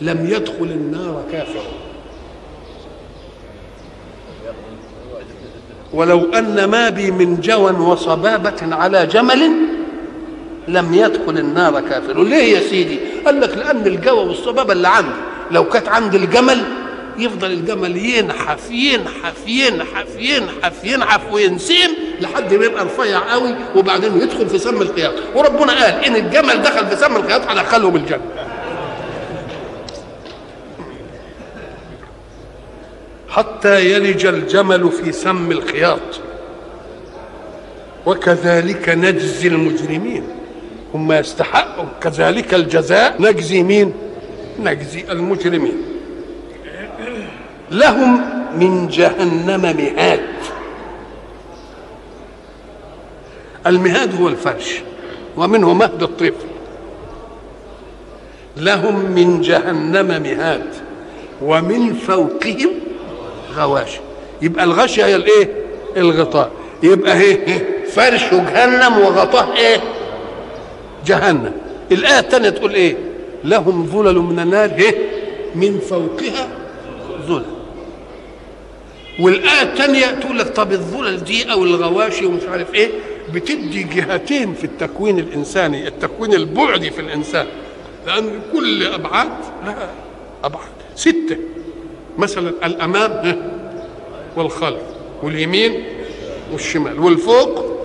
[0.00, 1.62] لم يدخل النار كافر.
[5.92, 9.50] ولو أن ما بي من جوى وصبابة على جمل
[10.68, 12.22] لم يدخل النار كافر.
[12.22, 15.10] ليه يا سيدي؟ قال لك لأن الجوى والصبابة اللي عندي
[15.50, 16.62] لو كانت عند الجمل
[17.18, 21.90] يفضل الجمل ينحف ينحف ينحف ينحف ينحف وينسيم
[22.20, 26.86] لحد ما يبقى رفيع قوي وبعدين يدخل في سم الخياط وربنا قال إن الجمل دخل
[26.86, 28.20] في سم الخياط هدخلهم الجنه
[33.28, 36.00] حتى يلج الجمل في سم الخياط
[38.06, 40.24] وكذلك نجزي المجرمين.
[40.94, 43.92] هم يستحقوا كذلك الجزاء نجزي مين؟
[44.60, 45.85] نجزي المجرمين.
[47.70, 48.20] لهم
[48.58, 50.20] من جهنم مهاد
[53.66, 54.80] المهاد هو الفرش
[55.36, 56.46] ومنه مهد الطفل.
[58.56, 60.66] لهم من جهنم مهاد
[61.42, 62.70] ومن فوقهم
[63.56, 63.90] غواش.
[64.42, 65.48] يبقى الغشية هي الايه؟
[65.96, 66.50] الغطاء.
[66.82, 69.80] يبقى إيه فرش جهنم وغطاء إيه؟
[71.06, 71.52] جهنم.
[71.92, 72.96] الآية الثانية تقول إيه؟
[73.44, 74.94] لهم ظلل من النار إيه؟
[75.54, 76.48] من فوقها
[77.26, 77.55] ظلل.
[79.20, 82.90] والآية الثانية تقول لك طب الظلل دي أو الغواشي ومش عارف إيه
[83.34, 87.46] بتدي جهتين في التكوين الإنساني التكوين البعدي في الإنسان.
[88.06, 89.30] لأن كل أبعاد
[89.66, 89.90] لها
[90.44, 90.68] أبعاد.
[90.96, 91.36] ستة.
[92.18, 93.42] مثلا الأمام
[94.36, 94.80] والخلف
[95.22, 95.84] واليمين
[96.52, 97.00] والشمال.
[97.00, 97.76] والفوق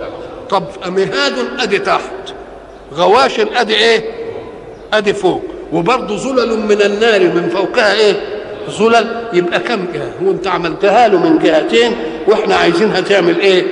[0.50, 2.34] طب مهاد أدي تحت.
[2.94, 4.04] غواش أدي إيه؟
[4.92, 5.42] أدي فوق.
[5.72, 8.31] وبرضه زلل من النار من فوقها إيه؟
[8.68, 11.92] زلل يبقى كم جهة؟ هو انت عملتها له من جهتين
[12.28, 13.64] وإحنا عايزينها تعمل إيه؟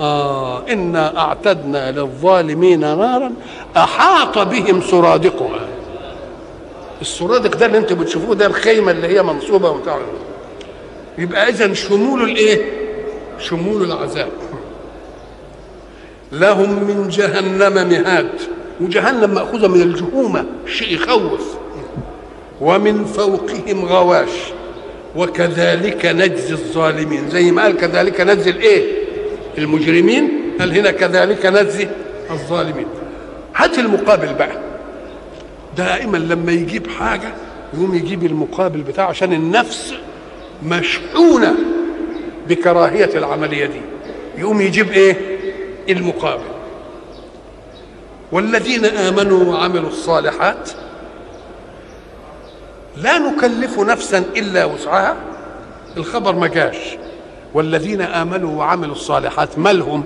[0.00, 3.32] آه إنا أعتدنا للظالمين نارا
[3.76, 5.60] أحاط بهم سرادقها.
[7.00, 9.98] السرادق ده اللي أنتوا بتشوفوه ده الخيمة اللي هي منصوبة وبتاع.
[11.18, 12.64] يبقى إذا شمول الإيه؟
[13.38, 14.28] شمول العذاب.
[16.32, 18.28] لهم من جهنم مهاد
[18.80, 21.54] وجهنم مأخوذة من الجهومة شيء يخوف.
[22.62, 24.28] ومن فوقهم غواش.
[25.16, 27.28] وكذلك نجزي الظالمين.
[27.30, 28.92] زي ما قال كذلك نجزي الايه؟
[29.58, 30.28] المجرمين.
[30.60, 31.88] قال هنا كذلك نجزي
[32.30, 32.86] الظالمين.
[33.56, 34.58] هات المقابل بقى.
[35.76, 37.34] دائما لما يجيب حاجة
[37.74, 39.94] يقوم يجيب المقابل بتاعه عشان النفس
[40.66, 41.54] مشحونة
[42.48, 43.80] بكراهية العملية دي.
[44.38, 45.16] يقوم يجيب إيه؟
[45.88, 46.42] المقابل.
[48.32, 50.70] والذين آمنوا وعملوا الصالحات
[52.96, 55.16] لا نكلف نفسا إلا وسعها؟
[55.96, 56.76] الخبر ما جاش.
[57.54, 60.04] والذين آمنوا وعملوا الصالحات ما لهم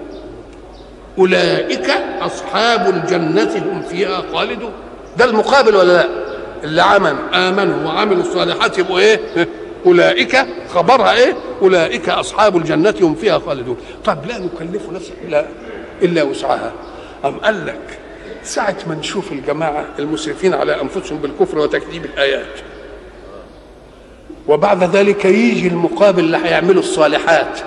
[1.19, 4.73] أولئك أصحاب الجنة هم فيها خالدون.
[5.19, 6.09] ده المقابل ولا لا؟
[6.65, 9.21] اللي عمل آمنوا وعملوا الصالحات يبقوا إيه؟
[9.87, 11.33] أولئك خبرها إيه؟
[11.63, 13.77] أولئك أصحاب الجنة هم فيها خالدون.
[14.05, 15.47] طب لا نكلف نفسا الا
[16.03, 16.73] إلا وسعها.
[17.25, 17.99] أم قال لك
[18.43, 22.47] ساعة ما نشوف الجماعة المسرفين على أنفسهم بالكفر وتكذيب الآيات
[24.49, 27.59] وبعد ذلك يجي المقابل اللي هيعملوا الصالحات.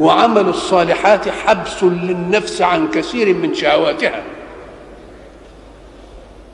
[0.00, 4.22] وعمل الصالحات حبس للنفس عن كثير من شهواتها.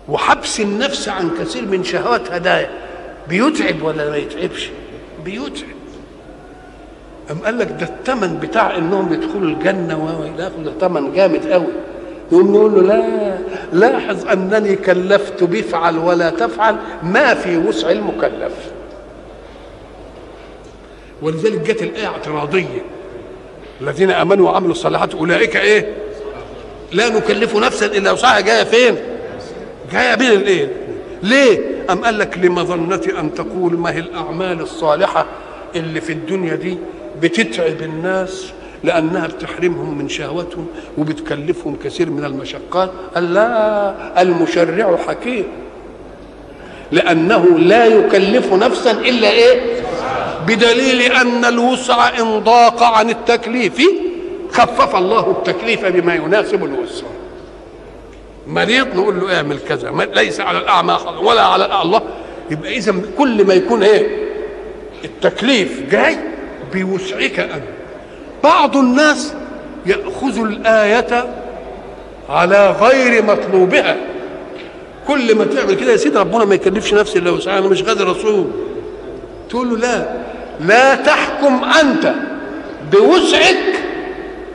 [0.09, 2.69] وحبس النفس عن كثير من شهواتها ده
[3.29, 4.71] بيتعب ولا ما يتعبش؟
[5.25, 5.69] بيتعب.
[7.31, 11.67] أم قال لك ده الثمن بتاع إنهم يدخلوا الجنة اخره ده ثمن جامد قوي.
[12.33, 13.39] يقوم نقول له لا
[13.73, 18.53] لاحظ أنني كلفت بفعل ولا تفعل ما في وسع المكلف.
[21.23, 22.83] ولذلك جت الآية اعتراضية.
[23.81, 25.87] الذين آمنوا وعملوا الصالحات أولئك إيه؟
[26.93, 28.41] لا نكلف نفسا إلا وسعها.
[28.41, 28.97] جاية فين؟
[29.93, 30.69] جاية بين الإيه؟
[31.23, 31.59] ليه؟
[31.91, 35.27] أم قال لك لمظنة أن تقول ما هي الأعمال الصالحة
[35.77, 36.79] اللي في الدنيا دي
[37.23, 38.53] بتتعب الناس
[38.85, 40.67] لأنها بتحرمهم من شهوتهم
[40.99, 45.45] وبتكلفهم كثير من المشقات؟ قال لا المشرع حكيم.
[46.93, 49.78] لأنه لا يكلف نفسا إلا إيه؟
[50.47, 53.83] بدليل أن الوسع ان ضاق عن التكليف.
[54.53, 57.07] خفف الله التكليف بما يناسب الوسع.
[58.47, 60.09] مريض نقول له اعمل كذا.
[60.15, 62.03] ليس على الأعمى ولا على الله
[62.51, 64.29] يبقى اذا كل ما يكون إيه؟
[65.05, 66.19] التكليف جاي
[66.75, 67.63] بوسعك أنت.
[68.45, 69.35] بعض الناس
[69.87, 71.35] يأخذ الآية
[72.29, 73.97] على غير مطلوبها.
[75.07, 77.59] كل ما تعمل كده يا سيدي ربنا ما يكلفش نفسي إلا وسعها.
[77.59, 78.51] أنا مش غادر رسول
[79.51, 80.09] تقول له لا
[80.61, 82.13] لا تحكم أنت
[82.93, 83.57] بوسعك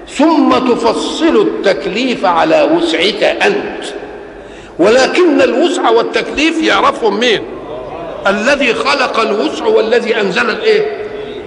[0.09, 3.83] ثم تفصل التكليف على وسعك أنت.
[4.79, 7.41] ولكن الوسع والتكليف يعرفهم مين؟
[8.27, 10.85] الذي خلق الوسع والذي أنزل الإيه؟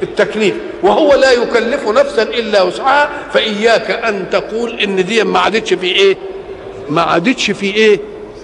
[0.02, 0.54] التكليف.
[0.82, 6.16] وهو لا يكلف نفسا إلا وسعها فإياك أن تقول إن دي ما عادتش في إيه؟
[6.88, 8.00] ما عادتش في إيه؟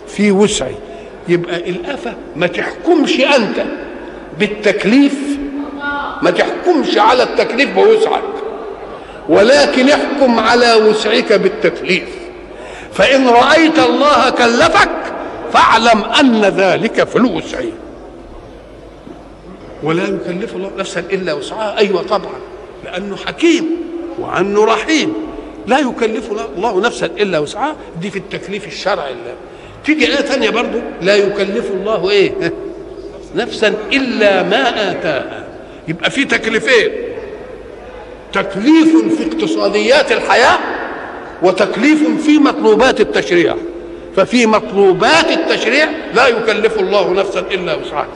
[0.08, 0.74] في وسعي.
[1.28, 3.64] يبقى الأفة ما تحكمش أنت.
[4.38, 5.14] بالتكليف
[6.22, 8.22] ما تحكمش على التكليف بوسعك
[9.28, 12.08] ولكن احكم على وسعك بالتكليف.
[12.92, 14.90] فإن رأيت الله كلفك
[15.52, 17.58] فاعلم أن ذلك في الوسع.
[19.82, 21.78] ولا يكلف الله نفسا إلا وسعها.
[21.78, 22.34] أيوه طبعا
[22.84, 23.64] لأنه حكيم
[24.18, 25.12] وأنه رحيم.
[25.66, 27.76] لا يكلف الله نفسا إلا وسعها.
[28.00, 29.14] دي في التكليف الشرعي.
[29.84, 32.52] تيجي آية ثانية برضو لا يكلف الله إيه؟
[33.34, 35.44] نفسا إلا ما آتاها.
[35.88, 36.90] يبقى في تكليفين
[38.32, 40.58] تكليف في اقتصاديات الحياة
[41.42, 43.56] وتكليف في مطلوبات التشريع.
[44.16, 48.06] ففي مطلوبات التشريع لا يكلف الله نفسا إلا وسعها.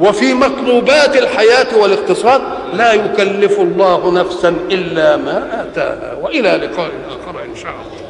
[0.00, 2.42] وفي مطلوبات الحياة والاقتصاد
[2.74, 6.14] لا يكلف الله نفسا إلا ما آتاها.
[6.22, 8.01] وإلى لقاء آخر إن شاء الله.